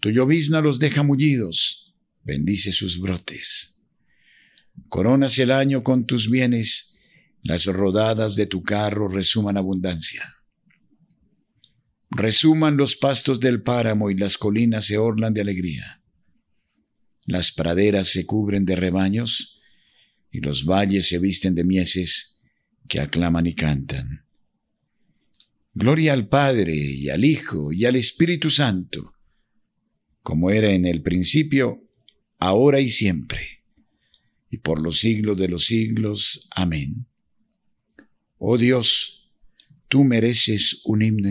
Tu 0.00 0.10
llovizna 0.10 0.60
los 0.60 0.78
deja 0.78 1.02
mullidos, 1.02 1.94
bendice 2.22 2.72
sus 2.72 3.00
brotes. 3.00 3.78
Coronas 4.88 5.38
el 5.38 5.50
año 5.50 5.82
con 5.82 6.06
tus 6.06 6.30
bienes, 6.30 6.98
las 7.42 7.66
rodadas 7.66 8.36
de 8.36 8.46
tu 8.46 8.62
carro 8.62 9.08
resuman 9.08 9.56
abundancia. 9.56 10.36
Resuman 12.10 12.76
los 12.76 12.96
pastos 12.96 13.40
del 13.40 13.62
páramo 13.62 14.10
y 14.10 14.16
las 14.16 14.36
colinas 14.36 14.86
se 14.86 14.98
orlan 14.98 15.32
de 15.32 15.40
alegría. 15.42 16.02
Las 17.24 17.52
praderas 17.52 18.08
se 18.08 18.26
cubren 18.26 18.64
de 18.64 18.74
rebaños, 18.74 19.59
y 20.30 20.40
los 20.40 20.64
valles 20.64 21.08
se 21.08 21.18
visten 21.18 21.54
de 21.54 21.64
mieses 21.64 22.40
que 22.88 23.00
aclaman 23.00 23.46
y 23.46 23.54
cantan. 23.54 24.24
Gloria 25.74 26.12
al 26.12 26.28
Padre 26.28 26.74
y 26.74 27.08
al 27.10 27.24
Hijo 27.24 27.72
y 27.72 27.84
al 27.84 27.96
Espíritu 27.96 28.50
Santo, 28.50 29.14
como 30.22 30.50
era 30.50 30.72
en 30.72 30.84
el 30.84 31.02
principio, 31.02 31.82
ahora 32.38 32.80
y 32.80 32.88
siempre, 32.88 33.62
y 34.50 34.58
por 34.58 34.82
los 34.82 34.98
siglos 34.98 35.38
de 35.38 35.48
los 35.48 35.66
siglos. 35.66 36.48
Amén. 36.54 37.06
Oh 38.38 38.58
Dios, 38.58 39.30
tú 39.88 40.04
mereces 40.04 40.82
un 40.84 41.02
himno. 41.02 41.30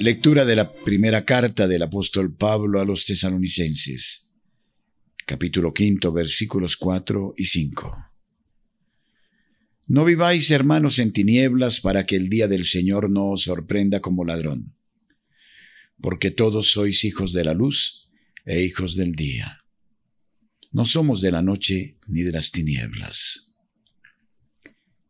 Lectura 0.00 0.44
de 0.44 0.56
la 0.56 0.72
primera 0.72 1.24
carta 1.24 1.68
del 1.68 1.82
apóstol 1.82 2.34
Pablo 2.34 2.80
a 2.80 2.84
los 2.84 3.06
tesalonicenses, 3.06 4.34
capítulo 5.24 5.72
quinto, 5.72 6.12
versículos 6.12 6.76
cuatro 6.76 7.32
y 7.36 7.44
cinco. 7.44 7.96
No 9.86 10.04
viváis, 10.04 10.50
hermanos, 10.50 10.98
en 10.98 11.12
tinieblas 11.12 11.80
para 11.80 12.04
que 12.04 12.16
el 12.16 12.28
día 12.28 12.48
del 12.48 12.64
Señor 12.64 13.08
no 13.08 13.30
os 13.30 13.44
sorprenda 13.44 14.00
como 14.00 14.24
ladrón, 14.24 14.74
porque 16.00 16.30
todos 16.30 16.72
sois 16.72 17.04
hijos 17.04 17.32
de 17.32 17.44
la 17.44 17.54
luz 17.54 18.10
e 18.44 18.62
hijos 18.62 18.96
del 18.96 19.14
día. 19.14 19.64
No 20.72 20.84
somos 20.84 21.20
de 21.20 21.30
la 21.30 21.40
noche 21.40 21.98
ni 22.08 22.22
de 22.22 22.32
las 22.32 22.50
tinieblas. 22.50 23.54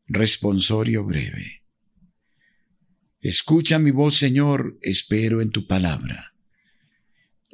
Responsorio 0.07 1.05
breve. 1.05 1.64
Escucha 3.25 3.79
mi 3.79 3.91
voz, 3.91 4.19
Señor, 4.19 4.79
espero 4.83 5.41
en 5.41 5.49
tu 5.49 5.67
palabra. 5.67 6.35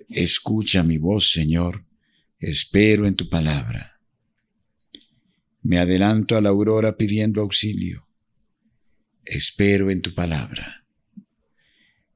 Escucha 0.08 0.82
mi 0.82 0.98
voz, 0.98 1.30
Señor, 1.30 1.84
espero 2.40 3.06
en 3.06 3.14
tu 3.14 3.30
palabra. 3.30 4.00
Me 5.62 5.78
adelanto 5.78 6.36
a 6.36 6.40
la 6.40 6.48
aurora 6.48 6.96
pidiendo 6.96 7.40
auxilio. 7.40 8.08
Espero 9.24 9.92
en 9.92 10.02
tu 10.02 10.12
palabra. 10.12 10.84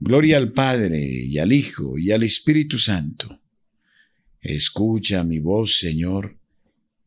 Gloria 0.01 0.39
al 0.39 0.51
Padre 0.51 0.99
y 1.05 1.39
al 1.39 1.53
Hijo 1.53 1.97
y 1.97 2.11
al 2.11 2.25
Espíritu 2.25 2.77
Santo. 2.77 3.41
Escucha 4.41 5.23
mi 5.23 5.39
voz, 5.39 5.79
Señor, 5.79 6.41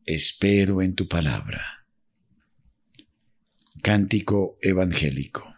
espero 0.06 0.80
en 0.80 0.94
tu 0.94 1.06
palabra. 1.08 1.84
Cántico 3.82 4.56
Evangélico. 4.62 5.57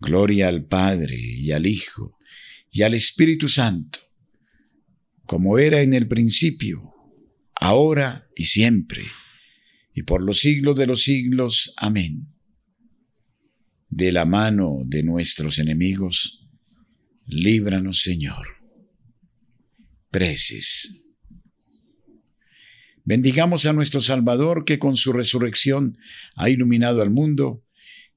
Gloria 0.00 0.48
al 0.48 0.66
Padre 0.66 1.16
y 1.18 1.52
al 1.52 1.66
Hijo 1.66 2.18
y 2.70 2.82
al 2.82 2.94
Espíritu 2.94 3.48
Santo, 3.48 4.00
como 5.26 5.58
era 5.58 5.80
en 5.80 5.94
el 5.94 6.08
principio, 6.08 6.92
ahora 7.54 8.28
y 8.34 8.46
siempre, 8.46 9.04
y 9.94 10.02
por 10.02 10.22
los 10.22 10.40
siglos 10.40 10.76
de 10.76 10.86
los 10.86 11.02
siglos. 11.04 11.72
Amén. 11.76 12.28
De 13.88 14.10
la 14.10 14.24
mano 14.24 14.82
de 14.86 15.04
nuestros 15.04 15.60
enemigos, 15.60 16.48
líbranos, 17.26 18.02
Señor. 18.02 18.46
Preces. 20.10 21.04
Bendigamos 23.04 23.66
a 23.66 23.72
nuestro 23.72 24.00
Salvador 24.00 24.64
que 24.64 24.78
con 24.78 24.96
su 24.96 25.12
resurrección 25.12 25.96
ha 26.36 26.50
iluminado 26.50 27.02
al 27.02 27.10
mundo 27.10 27.62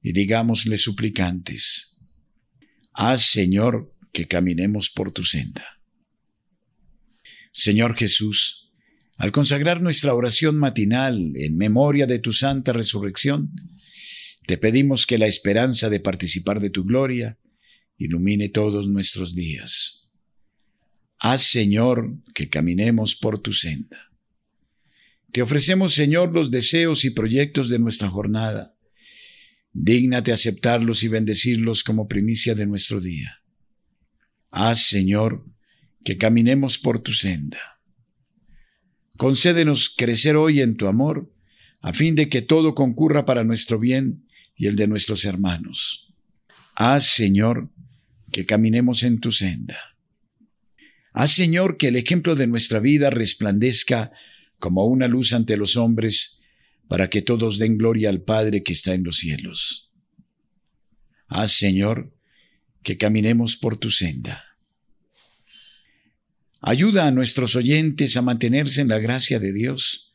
y 0.02 0.12
digámosle 0.12 0.76
suplicantes, 0.76 1.98
haz, 2.92 3.22
Señor, 3.22 3.94
que 4.12 4.26
caminemos 4.26 4.90
por 4.90 5.12
tu 5.12 5.24
senda. 5.24 5.80
Señor 7.52 7.96
Jesús, 7.96 8.72
al 9.16 9.32
consagrar 9.32 9.80
nuestra 9.82 10.14
oración 10.14 10.56
matinal 10.58 11.32
en 11.34 11.56
memoria 11.56 12.06
de 12.06 12.20
tu 12.20 12.32
santa 12.32 12.72
resurrección, 12.72 13.52
te 14.46 14.56
pedimos 14.56 15.06
que 15.06 15.18
la 15.18 15.26
esperanza 15.26 15.90
de 15.90 16.00
participar 16.00 16.60
de 16.60 16.70
tu 16.70 16.84
gloria 16.84 17.38
ilumine 17.96 18.48
todos 18.48 18.88
nuestros 18.88 19.34
días. 19.34 20.08
Haz, 21.18 21.42
Señor, 21.42 22.16
que 22.32 22.48
caminemos 22.48 23.16
por 23.16 23.40
tu 23.40 23.52
senda. 23.52 24.08
Te 25.32 25.42
ofrecemos, 25.42 25.94
Señor, 25.94 26.32
los 26.32 26.50
deseos 26.50 27.04
y 27.04 27.10
proyectos 27.10 27.68
de 27.68 27.78
nuestra 27.78 28.08
jornada. 28.08 28.77
Dígnate 29.80 30.32
aceptarlos 30.32 31.04
y 31.04 31.08
bendecirlos 31.08 31.84
como 31.84 32.08
primicia 32.08 32.56
de 32.56 32.66
nuestro 32.66 33.00
día. 33.00 33.42
Haz, 34.50 34.88
Señor, 34.88 35.46
que 36.04 36.18
caminemos 36.18 36.78
por 36.78 36.98
tu 36.98 37.12
senda. 37.12 37.80
Concédenos 39.16 39.88
crecer 39.96 40.34
hoy 40.34 40.62
en 40.62 40.76
tu 40.76 40.88
amor, 40.88 41.32
a 41.80 41.92
fin 41.92 42.16
de 42.16 42.28
que 42.28 42.42
todo 42.42 42.74
concurra 42.74 43.24
para 43.24 43.44
nuestro 43.44 43.78
bien 43.78 44.26
y 44.56 44.66
el 44.66 44.74
de 44.74 44.88
nuestros 44.88 45.24
hermanos. 45.24 46.12
Haz, 46.74 47.06
Señor, 47.06 47.70
que 48.32 48.46
caminemos 48.46 49.04
en 49.04 49.20
tu 49.20 49.30
senda. 49.30 49.78
Haz, 51.12 51.34
Señor, 51.34 51.76
que 51.76 51.88
el 51.88 51.96
ejemplo 51.96 52.34
de 52.34 52.48
nuestra 52.48 52.80
vida 52.80 53.10
resplandezca 53.10 54.10
como 54.58 54.86
una 54.86 55.06
luz 55.06 55.32
ante 55.32 55.56
los 55.56 55.76
hombres, 55.76 56.37
para 56.88 57.08
que 57.10 57.22
todos 57.22 57.58
den 57.58 57.78
gloria 57.78 58.08
al 58.08 58.22
Padre 58.22 58.62
que 58.62 58.72
está 58.72 58.94
en 58.94 59.04
los 59.04 59.18
cielos. 59.18 59.92
Haz, 61.28 61.52
Señor, 61.52 62.14
que 62.82 62.96
caminemos 62.96 63.56
por 63.56 63.76
tu 63.76 63.90
senda. 63.90 64.44
Ayuda 66.60 67.06
a 67.06 67.10
nuestros 67.10 67.54
oyentes 67.54 68.16
a 68.16 68.22
mantenerse 68.22 68.80
en 68.80 68.88
la 68.88 68.98
gracia 68.98 69.38
de 69.38 69.52
Dios, 69.52 70.12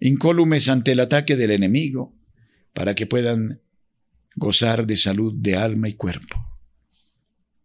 incólumes 0.00 0.68
ante 0.68 0.92
el 0.92 1.00
ataque 1.00 1.36
del 1.36 1.50
enemigo, 1.50 2.16
para 2.72 2.94
que 2.94 3.06
puedan 3.06 3.60
gozar 4.36 4.86
de 4.86 4.96
salud 4.96 5.34
de 5.36 5.56
alma 5.56 5.88
y 5.88 5.94
cuerpo. 5.94 6.42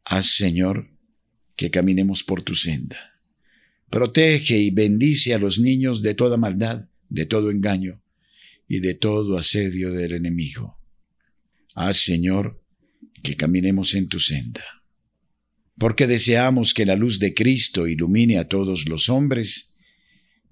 Haz, 0.03 0.35
Señor, 0.35 0.89
que 1.55 1.71
caminemos 1.71 2.23
por 2.23 2.41
tu 2.41 2.55
senda. 2.55 3.21
Protege 3.89 4.57
y 4.57 4.71
bendice 4.71 5.33
a 5.33 5.39
los 5.39 5.59
niños 5.59 6.01
de 6.01 6.13
toda 6.13 6.37
maldad, 6.37 6.89
de 7.09 7.25
todo 7.25 7.51
engaño 7.51 8.01
y 8.67 8.79
de 8.79 8.95
todo 8.95 9.37
asedio 9.37 9.91
del 9.91 10.13
enemigo. 10.13 10.77
Haz, 11.73 11.97
Señor, 11.97 12.63
que 13.23 13.35
caminemos 13.35 13.93
en 13.95 14.07
tu 14.07 14.19
senda. 14.19 14.63
Porque 15.77 16.07
deseamos 16.07 16.73
que 16.73 16.85
la 16.85 16.95
luz 16.95 17.19
de 17.19 17.33
Cristo 17.33 17.87
ilumine 17.87 18.39
a 18.39 18.47
todos 18.47 18.89
los 18.89 19.09
hombres, 19.09 19.77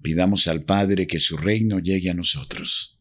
pidamos 0.00 0.46
al 0.46 0.62
Padre 0.64 1.06
que 1.06 1.18
su 1.18 1.36
reino 1.36 1.80
llegue 1.80 2.10
a 2.10 2.14
nosotros. 2.14 3.00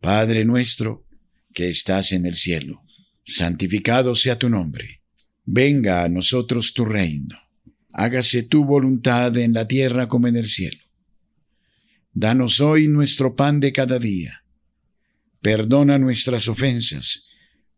Padre 0.00 0.44
nuestro, 0.44 1.06
que 1.54 1.68
estás 1.68 2.12
en 2.12 2.26
el 2.26 2.34
cielo, 2.34 2.84
santificado 3.24 4.14
sea 4.14 4.38
tu 4.38 4.48
nombre. 4.48 5.02
Venga 5.44 6.04
a 6.04 6.08
nosotros 6.08 6.74
tu 6.74 6.84
reino. 6.84 7.36
Hágase 7.92 8.42
tu 8.42 8.64
voluntad 8.64 9.36
en 9.38 9.54
la 9.54 9.66
tierra 9.66 10.08
como 10.08 10.28
en 10.28 10.36
el 10.36 10.46
cielo. 10.46 10.87
Danos 12.20 12.60
hoy 12.60 12.88
nuestro 12.88 13.36
pan 13.36 13.60
de 13.60 13.72
cada 13.72 14.00
día. 14.00 14.42
Perdona 15.40 15.98
nuestras 15.98 16.48
ofensas 16.48 17.28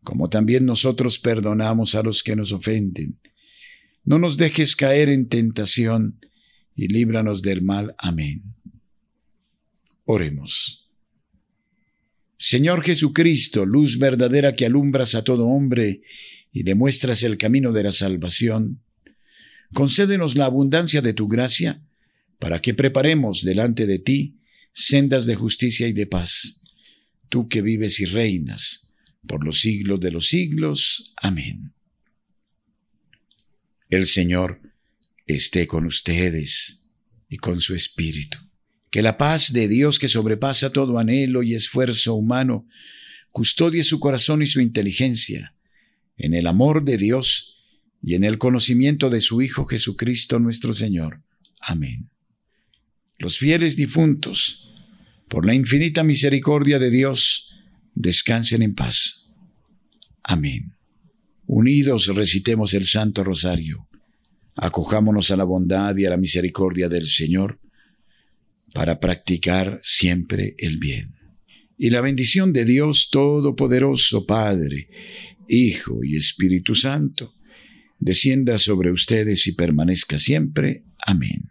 como 0.03 0.31
también 0.31 0.65
nosotros 0.65 1.19
perdonamos 1.19 1.95
a 1.95 2.03
los 2.03 2.23
que 2.23 2.35
nos 2.35 2.53
ofenden. 2.53 3.19
No 4.03 4.19
nos 4.19 4.39
dejes 4.39 4.77
caer 4.77 5.11
en 5.11 5.29
tentación, 5.29 6.19
y 6.75 6.89
líbranos 6.89 7.43
del 7.43 7.61
mal. 7.61 7.95
Amén. 7.99 8.55
Oremos. 10.07 10.91
Señor 12.39 12.83
Jesucristo, 12.83 13.67
luz 13.67 13.99
verdadera 13.99 14.57
que 14.57 14.65
alumbras 14.65 15.15
a 15.15 15.23
todo 15.23 15.49
hombre 15.49 16.01
y 16.51 16.63
demuestras 16.63 17.23
el 17.25 17.37
camino 17.37 17.73
de 17.73 17.83
la 17.83 17.93
salvación, 17.93 18.81
concédenos 19.75 20.35
la 20.37 20.47
abundancia 20.47 21.03
de 21.03 21.13
tu 21.13 21.29
gracia, 21.29 21.83
para 22.41 22.61
que 22.61 22.75
preparemos 22.75 23.43
delante 23.43 23.87
de 23.87 24.01
ti 24.01 24.41
sendas 24.73 25.27
de 25.27 25.37
justicia 25.37 25.87
y 25.87 25.93
de 25.93 26.07
paz, 26.07 26.63
tú 27.29 27.49
que 27.49 27.63
vives 27.63 28.01
y 28.01 28.07
reinas 28.07 28.93
por 29.27 29.45
los 29.45 29.61
siglos 29.61 30.01
de 30.01 30.11
los 30.11 30.29
siglos. 30.29 31.13
Amén. 31.17 31.75
El 33.91 34.07
Señor 34.07 34.61
esté 35.27 35.67
con 35.67 35.85
ustedes 35.87 36.87
y 37.29 37.37
con 37.37 37.61
su 37.61 37.75
Espíritu. 37.75 38.39
Que 38.91 39.03
la 39.03 39.19
paz 39.19 39.53
de 39.53 39.69
Dios 39.69 39.99
que 39.99 40.09
sobrepasa 40.09 40.73
todo 40.73 40.99
anhelo 40.99 41.43
y 41.43 41.55
esfuerzo 41.55 42.15
humano, 42.15 42.67
custodie 43.31 43.85
su 43.85 44.01
corazón 44.01 44.43
y 44.43 44.47
su 44.47 44.61
inteligencia 44.61 45.55
en 46.17 46.35
el 46.35 46.47
amor 46.47 46.85
de 46.85 46.97
Dios 46.97 47.59
y 48.03 48.15
en 48.15 48.25
el 48.25 48.39
conocimiento 48.39 49.11
de 49.11 49.21
su 49.21 49.43
Hijo 49.43 49.67
Jesucristo 49.67 50.39
nuestro 50.39 50.73
Señor. 50.73 51.23
Amén. 51.61 52.11
Los 53.21 53.37
fieles 53.37 53.77
difuntos, 53.77 54.73
por 55.29 55.45
la 55.45 55.55
infinita 55.55 56.03
misericordia 56.03 56.79
de 56.79 56.91
Dios, 56.91 57.55
descansen 57.95 58.63
en 58.63 58.75
paz. 58.75 59.31
Amén. 60.25 60.73
Unidos 61.45 62.07
recitemos 62.15 62.73
el 62.73 62.87
Santo 62.87 63.23
Rosario. 63.23 63.89
Acojámonos 64.57 65.31
a 65.31 65.37
la 65.37 65.45
bondad 65.45 65.95
y 65.99 66.07
a 66.07 66.11
la 66.11 66.17
misericordia 66.17 66.89
del 66.89 67.07
Señor 67.07 67.61
para 68.73 68.99
practicar 68.99 69.81
siempre 69.83 70.55
el 70.57 70.79
bien. 70.79 71.15
Y 71.77 71.91
la 71.91 72.01
bendición 72.01 72.55
de 72.55 72.65
Dios 72.65 73.11
Todopoderoso, 73.11 74.25
Padre, 74.25 74.89
Hijo 75.47 76.03
y 76.03 76.17
Espíritu 76.17 76.75
Santo, 76.75 77.35
descienda 77.99 78.57
sobre 78.57 78.91
ustedes 78.91 79.47
y 79.47 79.53
permanezca 79.53 80.19
siempre. 80.19 80.85
Amén. 81.07 81.51